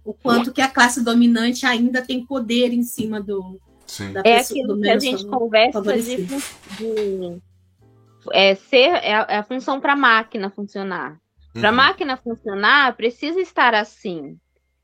[0.02, 4.12] o quanto que a classe dominante ainda tem poder em cima do Sim.
[4.12, 7.42] da é pessoa, aquilo que a gente conversa de, de
[8.32, 11.18] é, ser é a, é a função para a máquina funcionar.
[11.54, 11.76] Para a uhum.
[11.76, 14.36] máquina funcionar, precisa estar assim.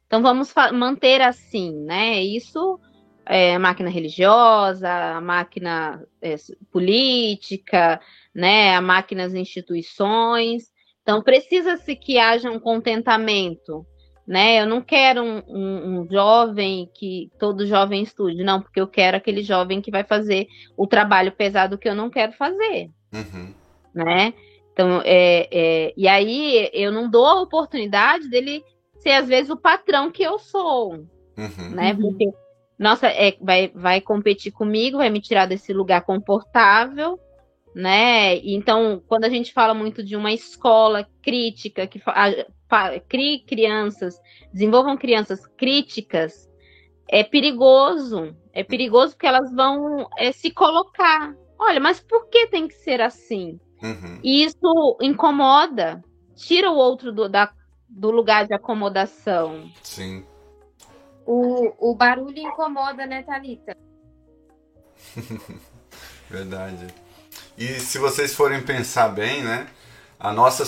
[0.06, 2.22] Então vamos manter assim, né?
[2.22, 2.80] Isso
[3.26, 6.36] é máquina religiosa, a máquina é,
[6.70, 8.00] política,
[8.34, 8.74] né?
[8.74, 10.70] A máquina das instituições.
[11.02, 13.84] Então precisa-se que haja um contentamento,
[14.26, 14.60] né?
[14.60, 19.16] Eu não quero um, um, um, jovem que todo jovem estude, não, porque eu quero
[19.16, 20.46] aquele jovem que vai fazer
[20.76, 23.54] o trabalho pesado que eu não quero fazer, uhum.
[23.92, 24.34] né?
[24.80, 28.64] Então, é, é, e aí eu não dou a oportunidade dele
[28.98, 30.92] ser às vezes o patrão que eu sou,
[31.36, 31.70] uhum.
[31.70, 31.92] né?
[31.92, 32.00] Uhum.
[32.00, 32.30] Porque
[32.78, 37.20] nossa, é, vai, vai competir comigo, vai me tirar desse lugar confortável,
[37.74, 38.36] né?
[38.38, 42.00] Então, quando a gente fala muito de uma escola crítica que
[43.06, 44.18] crie crianças,
[44.50, 46.48] desenvolvam crianças críticas,
[47.06, 48.34] é perigoso.
[48.50, 51.36] É perigoso porque elas vão é, se colocar.
[51.58, 53.60] Olha, mas por que tem que ser assim?
[53.82, 54.18] Uhum.
[54.22, 56.02] E isso incomoda,
[56.36, 57.52] tira o outro do, da,
[57.88, 59.70] do lugar de acomodação.
[59.82, 60.24] Sim.
[61.26, 63.76] O, o barulho incomoda, né, Thalita?
[66.28, 66.86] Verdade.
[67.56, 69.66] E se vocês forem pensar bem, né?
[70.18, 70.64] A nossa,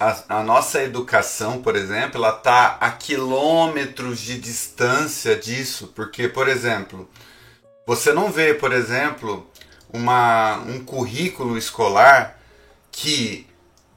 [0.00, 6.48] a, a nossa educação, por exemplo, ela está a quilômetros de distância disso, porque, por
[6.48, 7.08] exemplo,
[7.86, 9.48] você não vê, por exemplo,
[9.92, 12.35] uma, um currículo escolar
[12.98, 13.46] que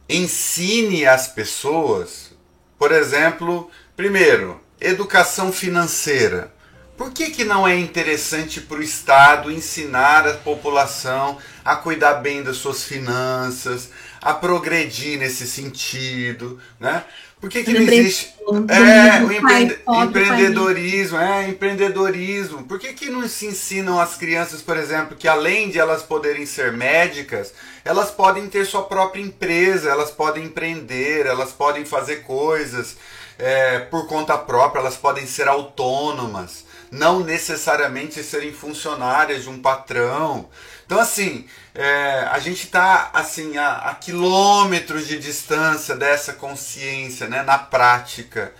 [0.09, 2.33] ensine as pessoas,
[2.77, 6.53] por exemplo, primeiro, educação financeira.
[6.97, 12.43] Por que, que não é interessante para o Estado ensinar a população a cuidar bem
[12.43, 13.89] das suas finanças,
[14.21, 17.05] a progredir nesse sentido, né?
[17.39, 18.33] Por que, que não existe
[18.69, 19.81] é, o empre...
[19.87, 21.17] empreendedorismo?
[21.17, 22.63] É, empreendedorismo.
[22.63, 26.45] Por que, que não se ensinam as crianças, por exemplo, que além de elas poderem
[26.45, 27.53] ser médicas,
[27.85, 32.97] elas podem ter sua própria empresa, elas podem empreender, elas podem fazer coisas
[33.37, 40.49] é, por conta própria, elas podem ser autônomas, não necessariamente serem funcionárias de um patrão.
[40.85, 47.43] Então, assim, é, a gente está assim, a, a, quilômetros de distância dessa consciência né,
[47.43, 48.53] na prática.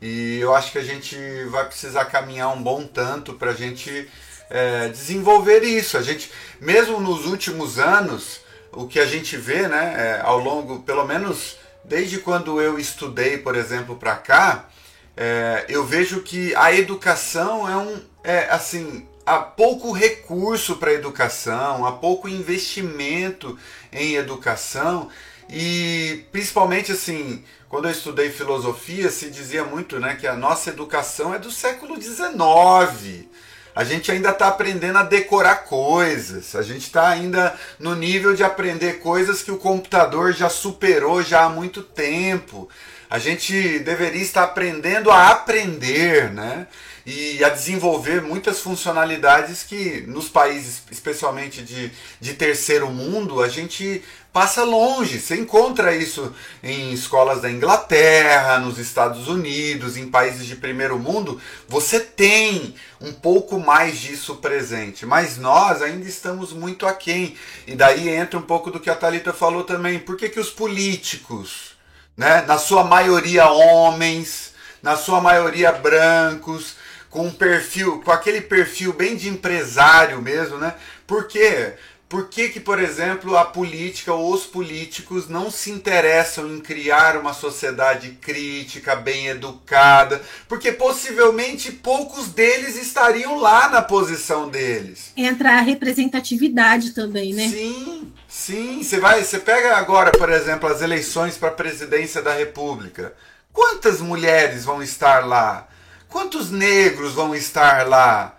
[0.00, 1.16] E eu acho que a gente
[1.50, 4.08] vai precisar caminhar um bom tanto para a gente
[4.50, 5.96] é, desenvolver isso.
[5.96, 8.40] A gente, mesmo nos últimos anos,
[8.72, 13.38] o que a gente vê né, é, ao longo, pelo menos desde quando eu estudei,
[13.38, 14.68] por exemplo, para cá,
[15.16, 18.00] é, eu vejo que a educação é um.
[18.24, 23.58] É, assim, há pouco recurso para educação, há pouco investimento
[23.92, 25.08] em educação
[25.48, 31.34] e principalmente assim, quando eu estudei filosofia, se dizia muito né, que a nossa educação
[31.34, 33.26] é do século XIX.
[33.74, 38.44] A gente ainda está aprendendo a decorar coisas, a gente está ainda no nível de
[38.44, 42.68] aprender coisas que o computador já superou já há muito tempo.
[43.10, 46.68] A gente deveria estar aprendendo a aprender, né?
[47.06, 54.02] E a desenvolver muitas funcionalidades que nos países, especialmente de, de terceiro mundo, a gente
[54.32, 55.20] passa longe.
[55.20, 61.40] Você encontra isso em escolas da Inglaterra, nos Estados Unidos, em países de primeiro mundo.
[61.68, 67.36] Você tem um pouco mais disso presente, mas nós ainda estamos muito aquém.
[67.66, 69.98] E daí entra um pouco do que a Thalita falou também.
[69.98, 71.76] Por que, que os políticos,
[72.16, 76.76] né, na sua maioria homens, na sua maioria brancos,
[77.14, 80.74] com um perfil, com aquele perfil bem de empresário mesmo, né?
[81.06, 81.74] Por quê?
[82.08, 87.16] Por que, que, por exemplo, a política ou os políticos não se interessam em criar
[87.16, 90.20] uma sociedade crítica, bem educada?
[90.48, 95.12] Porque possivelmente poucos deles estariam lá na posição deles.
[95.16, 97.48] Entra a representatividade também, né?
[97.48, 98.82] Sim, sim.
[98.82, 103.14] Você vai, você pega agora, por exemplo, as eleições para a presidência da República.
[103.52, 105.68] Quantas mulheres vão estar lá?
[106.14, 108.36] Quantos negros vão estar lá?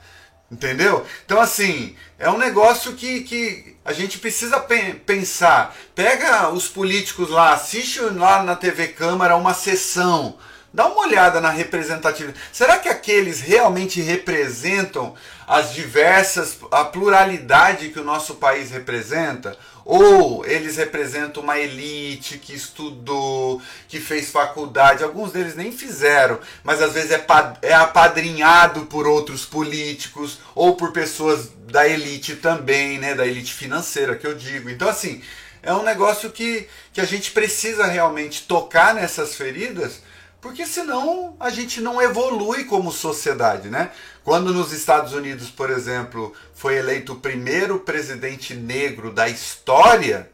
[0.50, 1.06] Entendeu?
[1.26, 4.66] Então, assim, é um negócio que, que a gente precisa
[5.06, 5.76] pensar.
[5.94, 10.38] Pega os políticos lá, assiste lá na TV Câmara uma sessão
[10.76, 12.38] Dá uma olhada na representatividade.
[12.52, 15.16] Será que aqueles realmente representam
[15.48, 19.58] as diversas, a pluralidade que o nosso país representa?
[19.86, 25.04] Ou eles representam uma elite que estudou, que fez faculdade?
[25.04, 27.24] Alguns deles nem fizeram, mas às vezes é,
[27.62, 33.14] é apadrinhado por outros políticos ou por pessoas da elite também, né?
[33.14, 34.72] Da elite financeira que eu digo.
[34.72, 35.22] Então, assim,
[35.62, 40.02] é um negócio que, que a gente precisa realmente tocar nessas feridas
[40.46, 43.90] porque senão a gente não evolui como sociedade, né?
[44.24, 50.30] Quando nos Estados Unidos, por exemplo, foi eleito o primeiro presidente negro da história,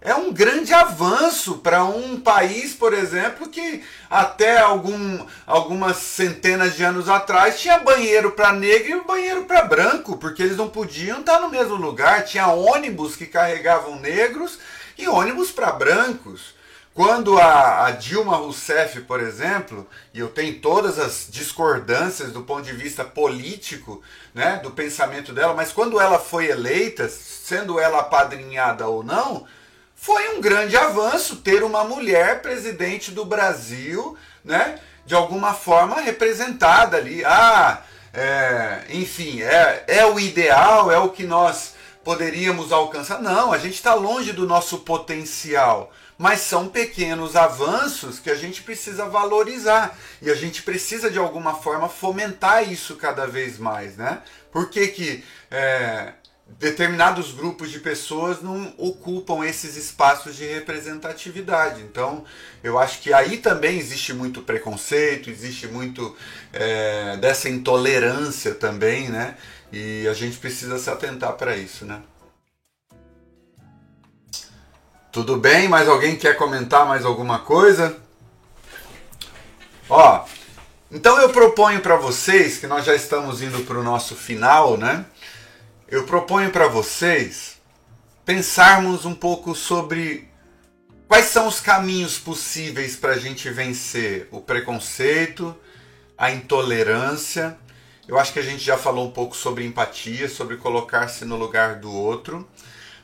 [0.00, 6.84] é um grande avanço para um país, por exemplo, que até algum, algumas centenas de
[6.84, 11.40] anos atrás tinha banheiro para negro e banheiro para branco, porque eles não podiam estar
[11.40, 12.24] no mesmo lugar.
[12.24, 14.60] Tinha ônibus que carregavam negros
[14.96, 16.61] e ônibus para brancos.
[16.94, 22.64] Quando a, a, Dilma Rousseff, por exemplo, e eu tenho todas as discordâncias do ponto
[22.64, 24.02] de vista político,
[24.34, 29.46] né, do pensamento dela, mas quando ela foi eleita, sendo ela apadrinhada ou não,
[29.94, 34.14] foi um grande avanço ter uma mulher presidente do Brasil,
[34.44, 37.24] né, de alguma forma representada ali.
[37.24, 37.82] Ah,
[38.12, 41.72] é, enfim, é, é o ideal, é o que nós
[42.04, 43.22] poderíamos alcançar.
[43.22, 48.62] Não, a gente está longe do nosso potencial mas são pequenos avanços que a gente
[48.62, 54.22] precisa valorizar e a gente precisa de alguma forma fomentar isso cada vez mais, né?
[54.50, 56.12] Por que, que é,
[56.58, 61.82] determinados grupos de pessoas não ocupam esses espaços de representatividade?
[61.82, 62.24] Então,
[62.62, 66.16] eu acho que aí também existe muito preconceito, existe muito
[66.52, 69.36] é, dessa intolerância também, né?
[69.72, 72.02] E a gente precisa se atentar para isso, né?
[75.12, 75.68] Tudo bem?
[75.68, 77.98] Mais alguém quer comentar mais alguma coisa?
[79.86, 80.24] Ó,
[80.90, 85.04] então eu proponho para vocês, que nós já estamos indo para o nosso final, né?
[85.86, 87.60] Eu proponho para vocês
[88.24, 90.30] pensarmos um pouco sobre
[91.06, 95.54] quais são os caminhos possíveis para a gente vencer o preconceito,
[96.16, 97.58] a intolerância.
[98.08, 101.74] Eu acho que a gente já falou um pouco sobre empatia, sobre colocar-se no lugar
[101.74, 102.48] do outro,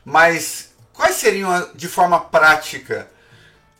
[0.02, 0.67] mas
[0.98, 3.08] Quais seriam, de forma prática,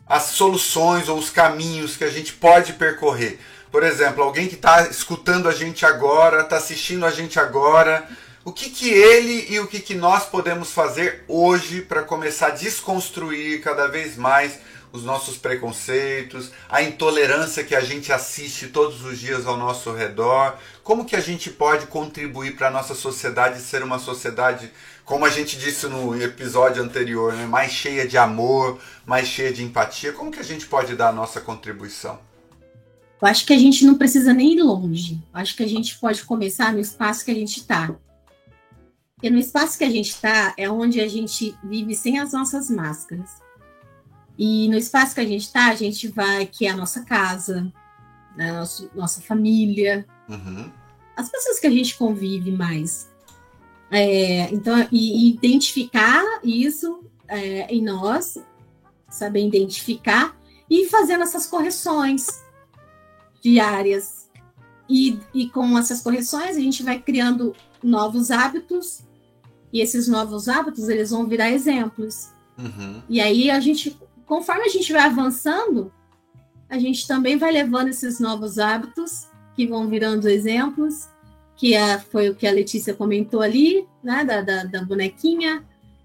[0.07, 3.41] as soluções ou os caminhos que a gente pode percorrer?
[3.73, 8.09] Por exemplo, alguém que está escutando a gente agora, está assistindo a gente agora,
[8.45, 12.51] o que, que ele e o que, que nós podemos fazer hoje para começar a
[12.51, 14.61] desconstruir cada vez mais
[14.93, 20.57] os nossos preconceitos, a intolerância que a gente assiste todos os dias ao nosso redor,
[20.85, 24.71] como que a gente pode contribuir para a nossa sociedade ser uma sociedade
[25.09, 29.65] como a gente disse no episódio anterior, né, mais cheia de amor, mais cheia de
[29.65, 32.21] empatia, como que a gente pode dar a nossa contribuição?
[33.21, 35.15] Eu acho que a gente não precisa nem ir longe.
[35.33, 37.97] Eu acho que a gente pode começar no espaço que a gente está.
[39.23, 42.69] E no espaço que a gente está é onde a gente vive sem as nossas
[42.69, 43.31] máscaras.
[44.37, 47.73] E no espaço que a gente está, a gente vai, que é a nossa casa,
[48.37, 50.71] né, nosso, nossa família, uhum.
[51.17, 53.09] as pessoas que a gente convive mais.
[53.91, 58.39] É, então, e, identificar isso é, em nós,
[59.09, 60.37] saber identificar
[60.69, 62.27] e fazendo essas correções
[63.43, 64.29] diárias.
[64.89, 69.01] E, e com essas correções, a gente vai criando novos hábitos,
[69.73, 72.31] e esses novos hábitos eles vão virar exemplos.
[72.59, 73.03] Uhum.
[73.09, 75.93] E aí a gente, conforme a gente vai avançando,
[76.69, 81.09] a gente também vai levando esses novos hábitos que vão virando exemplos
[81.59, 85.65] que é, foi o que a Letícia comentou ali, né, da, da, da bonequinha.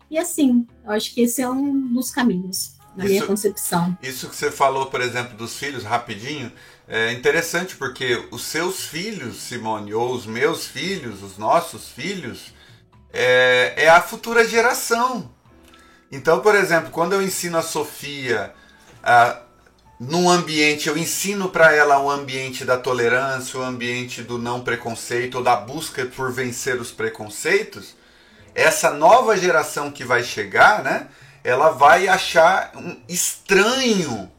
[0.09, 3.95] E assim, eu acho que esse é um dos caminhos, na isso, minha concepção.
[4.01, 6.51] Isso que você falou, por exemplo, dos filhos, rapidinho,
[6.87, 12.51] é interessante porque os seus filhos, Simone, ou os meus filhos, os nossos filhos,
[13.11, 15.31] é, é a futura geração.
[16.11, 18.53] Então, por exemplo, quando eu ensino a Sofia
[19.03, 19.42] a
[20.09, 25.35] num ambiente, eu ensino para ela o ambiente da tolerância, o ambiente do não preconceito,
[25.35, 27.95] ou da busca por vencer os preconceitos,
[28.53, 31.07] essa nova geração que vai chegar, né,
[31.43, 34.31] ela vai achar um estranho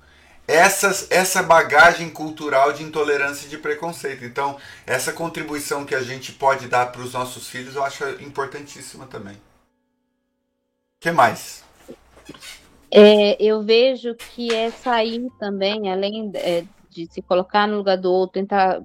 [0.47, 4.25] essas, essa bagagem cultural de intolerância e de preconceito.
[4.25, 9.07] Então, essa contribuição que a gente pode dar para os nossos filhos, eu acho importantíssima
[9.07, 9.35] também.
[9.35, 9.41] O
[11.01, 11.65] que mais?
[12.97, 18.13] É, eu vejo que é sair também, além é, de se colocar no lugar do
[18.13, 18.83] outro, tentar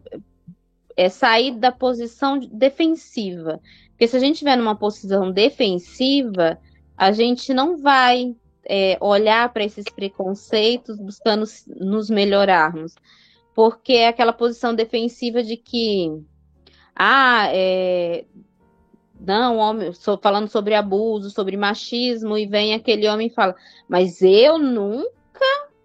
[0.97, 3.61] é sair da posição defensiva.
[3.91, 6.59] Porque se a gente estiver numa posição defensiva,
[6.97, 8.35] a gente não vai
[8.65, 12.95] é, olhar para esses preconceitos buscando nos melhorarmos.
[13.53, 16.09] porque é aquela posição defensiva de que,
[16.95, 18.25] ah, é,
[19.19, 23.55] não, homem, sou falando sobre abuso, sobre machismo, e vem aquele homem e fala,
[23.87, 25.09] mas eu nunca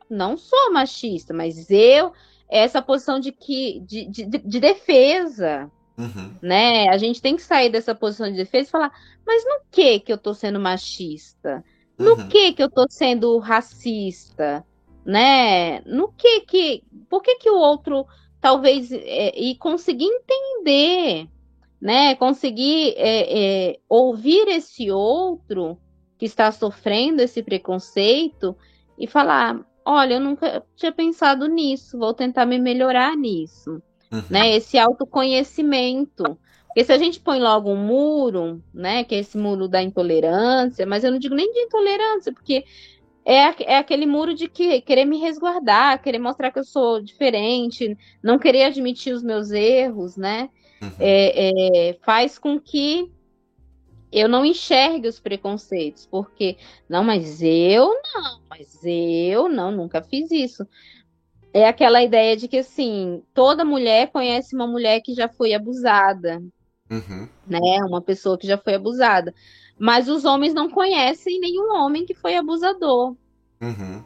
[0.09, 2.13] não sou machista, mas eu
[2.49, 6.35] essa posição de que de, de, de defesa, uhum.
[6.41, 6.89] né?
[6.89, 8.93] A gente tem que sair dessa posição de defesa e falar,
[9.27, 11.65] mas no que que eu tô sendo machista?
[11.99, 12.29] No uhum.
[12.29, 14.65] que que eu tô sendo racista?
[15.05, 15.81] Né?
[15.81, 18.07] No que que por que que o outro
[18.41, 21.29] talvez é, e conseguir entender
[21.85, 22.15] né?
[22.15, 25.79] Conseguir é, é, ouvir esse outro
[26.19, 28.57] que está sofrendo esse preconceito
[28.99, 34.23] e falar: olha, eu nunca tinha pensado nisso, vou tentar me melhorar nisso, uhum.
[34.31, 34.57] né?
[34.57, 36.39] Esse autoconhecimento.
[36.69, 40.85] Porque se a gente põe logo um muro, né, que é esse muro da intolerância,
[40.85, 42.65] mas eu não digo nem de intolerância, porque
[43.25, 47.97] é, é aquele muro de que, querer me resguardar, querer mostrar que eu sou diferente,
[48.21, 50.49] não querer admitir os meus erros, né?
[50.85, 50.93] Uhum.
[51.01, 53.11] é, é, faz com que
[54.13, 56.57] eu não enxergue os preconceitos, porque
[56.89, 60.67] não, mas eu não, mas eu não, nunca fiz isso.
[61.53, 66.43] É aquela ideia de que assim, toda mulher conhece uma mulher que já foi abusada,
[66.91, 67.29] uhum.
[67.47, 67.79] né?
[67.87, 69.35] Uma pessoa que já foi abusada.
[69.79, 73.17] Mas os homens não conhecem nenhum homem que foi abusador.
[73.61, 74.03] Uhum.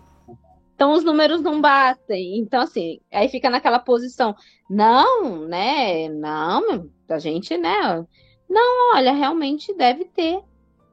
[0.78, 2.38] Então os números não batem.
[2.38, 4.36] Então, assim, aí fica naquela posição.
[4.70, 6.08] Não, né?
[6.08, 8.06] Não, a gente, né?
[8.48, 10.40] Não, olha, realmente deve ter,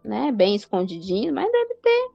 [0.04, 0.32] né?
[0.32, 2.10] Bem escondidinho, mas deve ter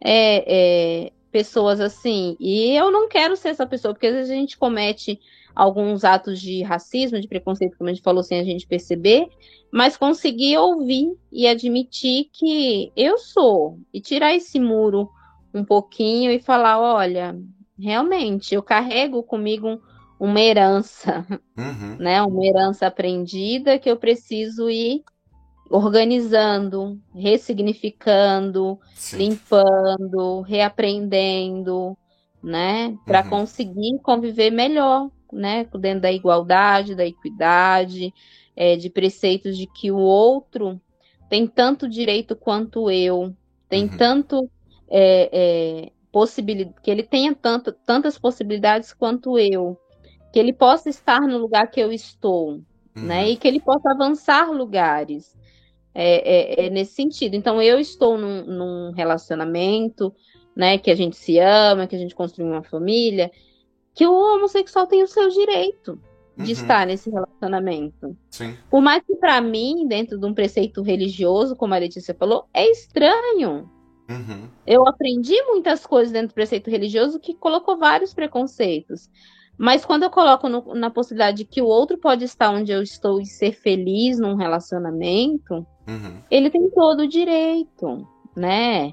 [0.00, 2.36] é, é, pessoas assim.
[2.40, 5.20] E eu não quero ser essa pessoa, porque às vezes a gente comete
[5.54, 9.28] alguns atos de racismo, de preconceito, como a gente falou, sem a gente perceber,
[9.70, 15.08] mas conseguir ouvir e admitir que eu sou, e tirar esse muro
[15.54, 17.38] um pouquinho e falar: olha,
[17.78, 19.80] realmente, eu carrego comigo um,
[20.18, 21.24] uma herança,
[21.56, 21.96] uhum.
[21.98, 22.20] né?
[22.22, 25.02] Uma herança aprendida que eu preciso ir
[25.70, 29.16] organizando, ressignificando, Sim.
[29.18, 31.96] limpando, reaprendendo,
[32.42, 32.96] né?
[33.06, 33.30] Para uhum.
[33.30, 35.66] conseguir conviver melhor, né?
[35.78, 38.12] Dentro da igualdade, da equidade,
[38.56, 40.80] é, de preceitos de que o outro
[41.28, 43.34] tem tanto direito quanto eu,
[43.68, 43.96] tem uhum.
[43.96, 44.50] tanto
[44.88, 49.78] é, é, possibilidade, que ele tenha tanto, tantas possibilidades quanto eu,
[50.32, 52.62] que ele possa estar no lugar que eu estou, né?
[52.96, 53.02] uhum.
[53.04, 53.30] né?
[53.30, 55.34] E que ele possa avançar lugares.
[55.96, 57.36] É, é, é, nesse sentido.
[57.36, 60.12] Então, eu estou num, num, relacionamento,
[60.54, 60.76] né?
[60.76, 63.30] Que a gente se ama, que a gente construi uma família,
[63.94, 66.00] que o homossexual tem o seu direito
[66.36, 66.50] de uhum.
[66.50, 68.16] estar nesse relacionamento.
[68.28, 68.56] Sim.
[68.68, 72.68] Por mais que para mim, dentro de um preceito religioso, como a Letícia falou, é
[72.68, 73.70] estranho.
[74.08, 74.48] Uhum.
[74.66, 79.10] Eu aprendi muitas coisas dentro do preceito religioso que colocou vários preconceitos.
[79.56, 82.82] Mas quando eu coloco no, na possibilidade de que o outro pode estar onde eu
[82.82, 86.20] estou e ser feliz num relacionamento, uhum.
[86.30, 88.92] ele tem todo o direito, né?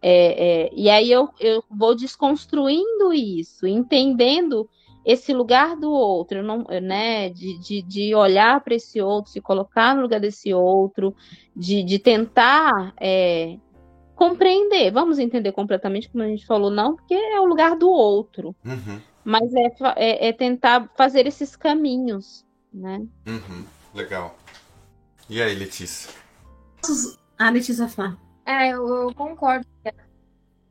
[0.00, 4.68] É, é, e aí eu, eu vou desconstruindo isso, entendendo
[5.04, 7.28] esse lugar do outro, não, né?
[7.28, 11.14] De, de, de olhar para esse outro, se colocar no lugar desse outro,
[11.54, 13.58] de, de tentar é,
[14.18, 14.90] compreender.
[14.90, 18.54] Vamos entender completamente, como a gente falou, não, porque é o lugar do outro.
[18.64, 19.00] Uhum.
[19.24, 23.06] Mas é, é, é, tentar fazer esses caminhos, né?
[23.26, 23.64] Uhum.
[23.94, 24.36] Legal.
[25.30, 26.12] E aí, Letícia?
[27.38, 28.18] Ah, Letícia fala.
[28.44, 29.66] É, eu, eu concordo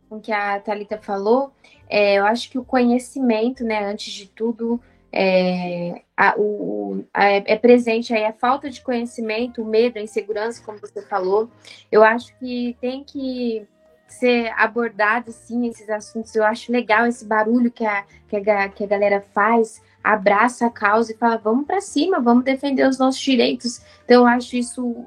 [0.10, 1.54] com o que a Thalita falou.
[1.88, 4.82] É, eu acho que o conhecimento, né, antes de tudo,
[5.20, 10.64] é, a, o, a, é presente aí a falta de conhecimento, o medo, a insegurança,
[10.64, 11.50] como você falou.
[11.92, 13.68] Eu acho que tem que
[14.08, 16.36] ser abordado, sim, esses assuntos.
[16.36, 20.70] Eu acho legal esse barulho que a, que a, que a galera faz, abraça a
[20.70, 23.82] causa e fala, vamos para cima, vamos defender os nossos direitos.
[24.06, 25.04] Então, eu acho isso,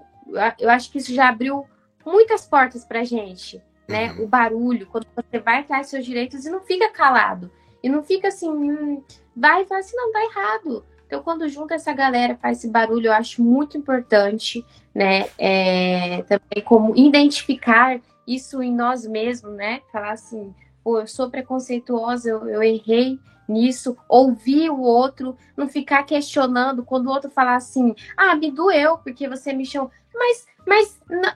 [0.59, 1.65] eu acho que isso já abriu
[2.05, 4.11] muitas portas para gente, né?
[4.15, 4.25] Uhum.
[4.25, 7.49] O barulho, quando você vai atrás dos seus direitos e não fica calado.
[7.83, 9.03] E não fica assim, hum,
[9.35, 10.85] vai fala assim, não, tá errado.
[11.07, 15.27] Então, quando junta essa galera, faz esse barulho, eu acho muito importante, né?
[15.37, 19.81] É, também como identificar isso em nós mesmos, né?
[19.91, 20.55] Falar assim,
[20.85, 27.09] pô, eu sou preconceituosa, eu, eu errei nisso, ouvir o outro, não ficar questionando quando
[27.09, 29.91] o outro falar assim, ah, me doeu porque você me chamou.
[30.15, 31.33] Mas, mas não,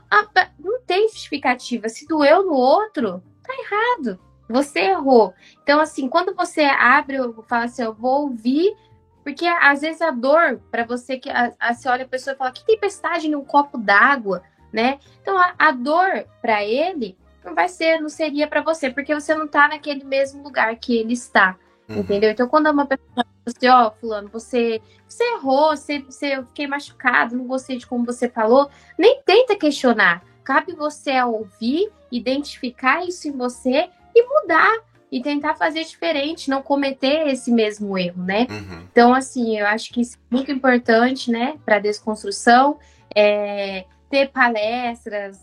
[0.59, 1.89] não tem justificativa.
[1.89, 4.21] Se doeu no outro, tá errado.
[4.49, 5.33] Você errou.
[5.62, 8.77] Então, assim, quando você abre, eu falo assim, eu vou ouvir,
[9.23, 12.37] porque às vezes a dor, para você que a, a, você olha a pessoa e
[12.37, 14.43] fala, que tempestade num copo d'água,
[14.73, 14.99] né?
[15.23, 19.35] Então, a, a dor para ele não vai ser, não seria para você, porque você
[19.35, 21.57] não tá naquele mesmo lugar que ele está,
[21.89, 21.99] uhum.
[21.99, 22.31] entendeu?
[22.31, 27.37] Então, quando uma pessoa você, ó, fulano, você, você errou, você, você, eu fiquei machucado,
[27.37, 28.71] não gostei de como você falou.
[28.99, 30.25] Nem tenta questionar.
[30.43, 34.78] Cabe você ouvir, identificar isso em você e mudar
[35.11, 38.47] e tentar fazer diferente, não cometer esse mesmo erro, né?
[38.51, 38.86] Uhum.
[38.91, 42.78] Então, assim, eu acho que isso é muito importante, né, para desconstrução,
[43.15, 45.39] é, ter palestras,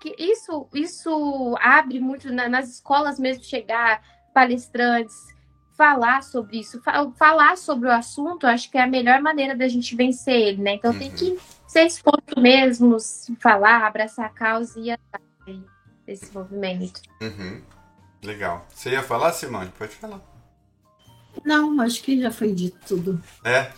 [0.00, 4.02] que isso, isso abre muito na, nas escolas mesmo chegar
[4.34, 5.14] palestrantes,
[5.76, 6.82] falar sobre isso,
[7.16, 10.74] falar sobre o assunto, acho que é a melhor maneira da gente vencer ele, né?
[10.74, 10.98] Então uhum.
[10.98, 12.96] tem que ser exposto mesmo,
[13.38, 15.24] falar, abraçar a causa e atrás
[16.04, 17.00] desse movimento.
[17.22, 17.62] Uhum.
[18.22, 18.66] Legal.
[18.74, 19.72] Você ia falar, Simone?
[19.78, 20.20] Pode falar.
[21.44, 23.22] Não, acho que já foi dito tudo.
[23.44, 23.70] É.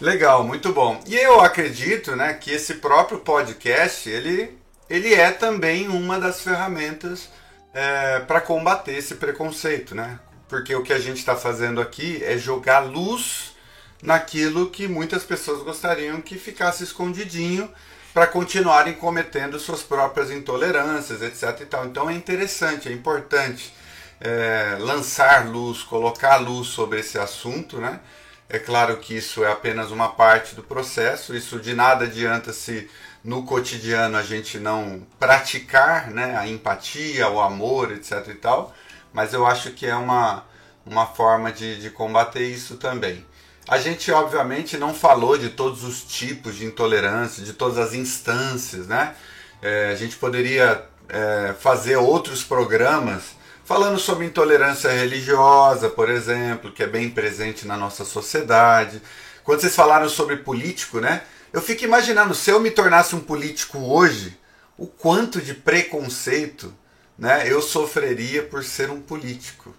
[0.00, 1.02] Legal, muito bom.
[1.06, 4.56] E eu acredito, né, que esse próprio podcast, ele,
[4.88, 7.28] ele é também uma das ferramentas
[7.72, 10.18] é, para combater esse preconceito, né?
[10.48, 13.54] Porque o que a gente está fazendo aqui é jogar luz
[14.02, 17.70] naquilo que muitas pessoas gostariam que ficasse escondidinho
[18.16, 21.60] para continuarem cometendo suas próprias intolerâncias, etc.
[21.60, 21.84] E tal.
[21.84, 23.74] Então é interessante, é importante
[24.18, 28.00] é, lançar luz, colocar luz sobre esse assunto, né?
[28.48, 32.88] É claro que isso é apenas uma parte do processo, isso de nada adianta se
[33.22, 38.28] no cotidiano a gente não praticar né, a empatia, o amor, etc.
[38.28, 38.74] e tal,
[39.12, 40.42] mas eu acho que é uma,
[40.86, 43.26] uma forma de, de combater isso também.
[43.68, 48.86] A gente, obviamente, não falou de todos os tipos de intolerância, de todas as instâncias,
[48.86, 49.16] né?
[49.60, 53.34] É, a gente poderia é, fazer outros programas
[53.64, 59.02] falando sobre intolerância religiosa, por exemplo, que é bem presente na nossa sociedade.
[59.42, 61.22] Quando vocês falaram sobre político, né?
[61.52, 64.38] Eu fico imaginando, se eu me tornasse um político hoje,
[64.78, 66.72] o quanto de preconceito
[67.18, 69.74] né, eu sofreria por ser um político.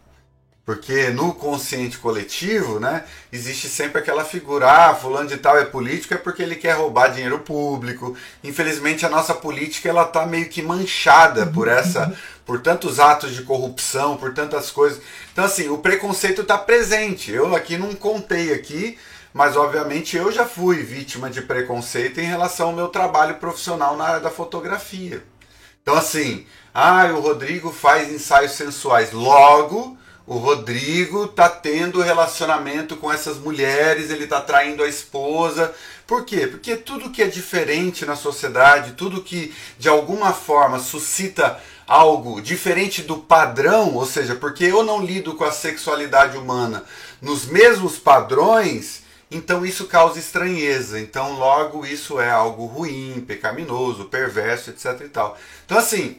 [0.68, 6.14] Porque no consciente coletivo, né, existe sempre aquela figura, ah, fulano de tal é político
[6.14, 8.18] é porque ele quer roubar dinheiro público.
[8.44, 12.14] Infelizmente a nossa política ela tá meio que manchada por essa,
[12.45, 15.02] por tantos atos de corrupção, por tantas coisas.
[15.31, 17.31] Então assim, o preconceito está presente.
[17.31, 18.98] Eu aqui não contei aqui,
[19.34, 24.03] mas obviamente eu já fui vítima de preconceito em relação ao meu trabalho profissional na
[24.03, 25.23] área da fotografia.
[25.81, 29.14] Então assim, ah, o Rodrigo faz ensaios sensuais.
[29.14, 29.97] Logo,
[30.28, 35.74] o Rodrigo tá tendo relacionamento com essas mulheres, ele tá traindo a esposa.
[36.06, 36.45] Por quê?
[36.45, 43.02] Porque tudo que é diferente na sociedade, tudo que de alguma forma suscita algo diferente
[43.02, 46.84] do padrão, ou seja, porque eu não lido com a sexualidade humana
[47.22, 50.99] nos mesmos padrões, então isso causa estranheza.
[50.99, 55.38] Então logo isso é algo ruim, pecaminoso, perverso, etc e tal.
[55.66, 56.18] Então assim,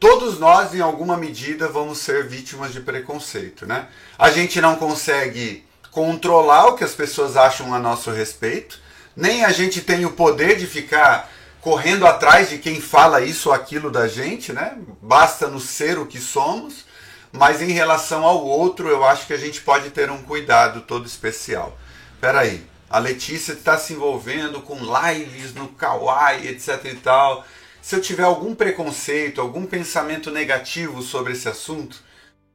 [0.00, 3.88] todos nós, em alguma medida, vamos ser vítimas de preconceito, né?
[4.18, 8.80] A gente não consegue controlar o que as pessoas acham a nosso respeito,
[9.16, 11.30] nem a gente tem o poder de ficar
[11.60, 14.78] correndo atrás de quem fala isso ou aquilo da gente, né?
[15.02, 16.84] Basta nos ser o que somos,
[17.32, 21.06] mas em relação ao outro, eu acho que a gente pode ter um cuidado todo
[21.06, 21.76] especial.
[22.20, 27.44] Peraí, a Letícia está se envolvendo com lives no Kawaii, etc e tal
[27.80, 32.02] se eu tiver algum preconceito, algum pensamento negativo sobre esse assunto,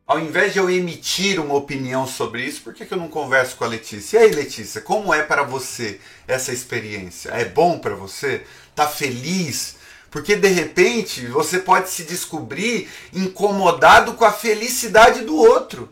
[0.06, 3.56] ao invés de eu emitir uma opinião sobre isso, por que, que eu não converso
[3.56, 4.20] com a Letícia?
[4.20, 7.30] E aí, Letícia, como é para você essa experiência?
[7.30, 8.44] É bom para você?
[8.76, 9.78] Tá feliz?
[10.12, 15.90] Porque de repente você pode se descobrir incomodado com a felicidade do outro.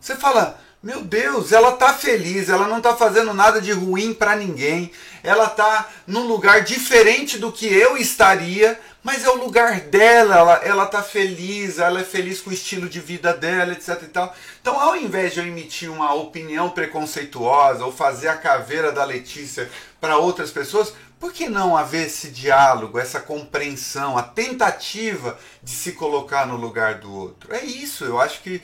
[0.00, 4.36] Você fala, meu Deus, ela tá feliz, ela não tá fazendo nada de ruim para
[4.36, 4.92] ninguém.
[5.22, 10.54] Ela tá num lugar diferente do que eu estaria, mas é o lugar dela, ela,
[10.56, 14.34] ela tá feliz, ela é feliz com o estilo de vida dela, etc e tal.
[14.60, 19.70] Então, ao invés de eu emitir uma opinião preconceituosa ou fazer a caveira da Letícia
[20.00, 25.92] para outras pessoas, por que não haver esse diálogo, essa compreensão, a tentativa de se
[25.92, 27.52] colocar no lugar do outro?
[27.52, 28.62] É isso, eu acho que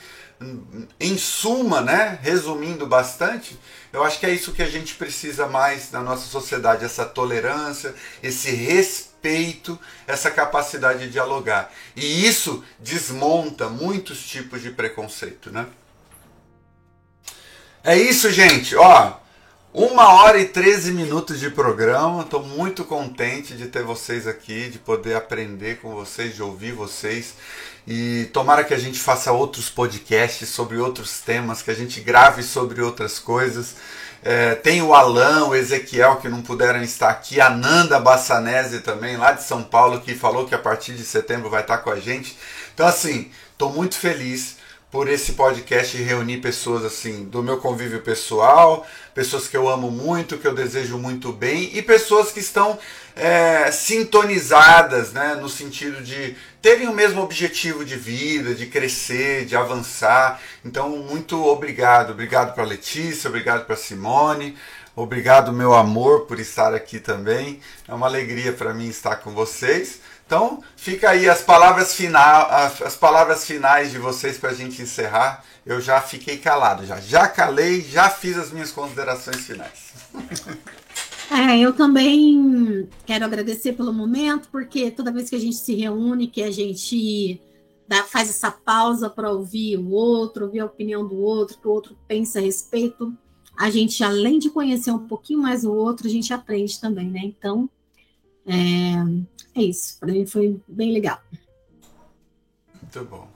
[1.00, 3.58] em suma, né, resumindo bastante,
[3.94, 7.94] eu acho que é isso que a gente precisa mais na nossa sociedade, essa tolerância,
[8.20, 11.72] esse respeito, essa capacidade de dialogar.
[11.94, 15.66] E isso desmonta muitos tipos de preconceito, né?
[17.84, 18.74] É isso, gente.
[18.74, 19.14] Ó,
[19.74, 22.22] uma hora e 13 minutos de programa.
[22.22, 27.34] Estou muito contente de ter vocês aqui, de poder aprender com vocês, de ouvir vocês.
[27.84, 32.44] E tomara que a gente faça outros podcasts sobre outros temas, que a gente grave
[32.44, 33.74] sobre outras coisas.
[34.22, 39.16] É, tem o Alan, o Ezequiel, que não puderam estar aqui, a Nanda Bassanese também,
[39.16, 41.98] lá de São Paulo, que falou que a partir de setembro vai estar com a
[41.98, 42.38] gente.
[42.72, 44.53] Então, assim, estou muito feliz
[44.94, 50.38] por esse podcast reunir pessoas assim do meu convívio pessoal, pessoas que eu amo muito,
[50.38, 52.78] que eu desejo muito bem e pessoas que estão
[53.16, 59.56] é, sintonizadas, né, no sentido de terem o mesmo objetivo de vida, de crescer, de
[59.56, 60.40] avançar.
[60.64, 64.56] Então, muito obrigado, obrigado para Letícia, obrigado para Simone.
[64.94, 67.58] Obrigado, meu amor, por estar aqui também.
[67.88, 69.98] É uma alegria para mim estar com vocês.
[70.26, 75.44] Então, fica aí as palavras, final, as palavras finais de vocês para a gente encerrar.
[75.66, 79.92] Eu já fiquei calado, já, já calei, já fiz as minhas considerações finais.
[81.30, 86.26] É, eu também quero agradecer pelo momento, porque toda vez que a gente se reúne,
[86.26, 87.40] que a gente
[87.88, 91.70] dá, faz essa pausa para ouvir o outro, ouvir a opinião do outro, que o
[91.70, 93.16] outro pensa a respeito,
[93.56, 97.20] a gente, além de conhecer um pouquinho mais o outro, a gente aprende também, né?
[97.24, 97.70] Então,
[98.46, 98.94] é,
[99.54, 99.98] é isso.
[100.00, 101.20] Para mim foi bem legal.
[102.82, 103.28] Muito bom.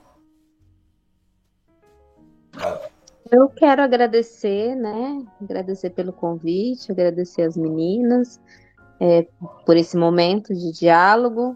[3.31, 5.25] Eu quero agradecer, né?
[5.41, 8.39] Agradecer pelo convite, agradecer as meninas
[8.99, 9.27] é,
[9.65, 11.55] por esse momento de diálogo.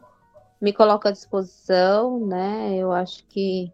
[0.61, 2.77] Me coloco à disposição, né?
[2.77, 3.72] Eu acho que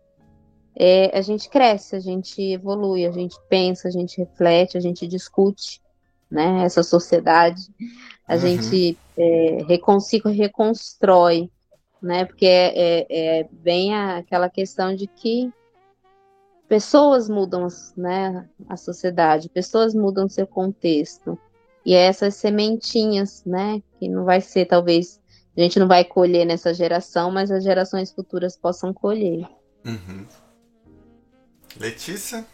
[0.75, 5.05] é, a gente cresce, a gente evolui, a gente pensa, a gente reflete, a gente
[5.05, 5.81] discute,
[6.31, 6.63] né?
[6.63, 7.61] Essa sociedade,
[8.29, 8.39] a uhum.
[8.39, 9.65] gente é,
[10.31, 11.49] reconstrói,
[11.99, 12.25] né?
[12.25, 15.51] Porque é, é, é bem aquela questão de que
[16.67, 18.47] pessoas mudam, né?
[18.69, 21.37] A sociedade, pessoas mudam seu contexto
[21.83, 23.81] e é essas sementinhas, né?
[23.99, 25.19] Que não vai ser talvez
[25.57, 29.45] a gente não vai colher nessa geração, mas as gerações futuras possam colher.
[29.83, 30.25] Uhum.
[31.77, 32.45] Letícia?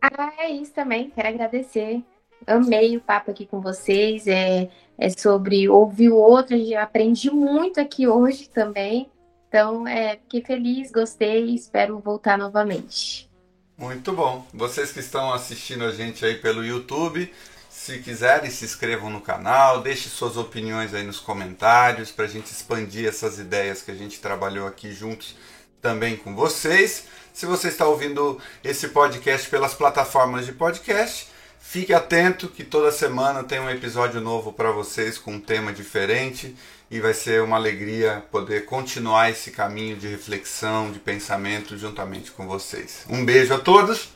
[0.00, 1.10] Ah, é isso também.
[1.10, 2.02] Quero agradecer.
[2.46, 4.26] Amei o papo aqui com vocês.
[4.26, 6.56] É, é sobre ouvir o outro.
[6.78, 9.08] Aprendi muito aqui hoje também.
[9.48, 13.28] Então, é, fiquei feliz, gostei espero voltar novamente.
[13.76, 14.44] Muito bom.
[14.52, 17.32] Vocês que estão assistindo a gente aí pelo YouTube,
[17.70, 22.46] se quiserem, se inscrevam no canal, deixe suas opiniões aí nos comentários para a gente
[22.46, 25.36] expandir essas ideias que a gente trabalhou aqui juntos
[25.80, 27.04] também com vocês.
[27.32, 31.28] Se você está ouvindo esse podcast pelas plataformas de podcast,
[31.68, 36.56] fique atento que toda semana tem um episódio novo para vocês com um tema diferente
[36.90, 42.48] e vai ser uma alegria poder continuar esse caminho de reflexão, de pensamento juntamente com
[42.48, 43.04] vocês.
[43.06, 44.08] Um beijo a todos,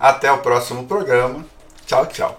[0.00, 1.44] até o próximo programa.
[1.84, 2.38] Tchau, tchau.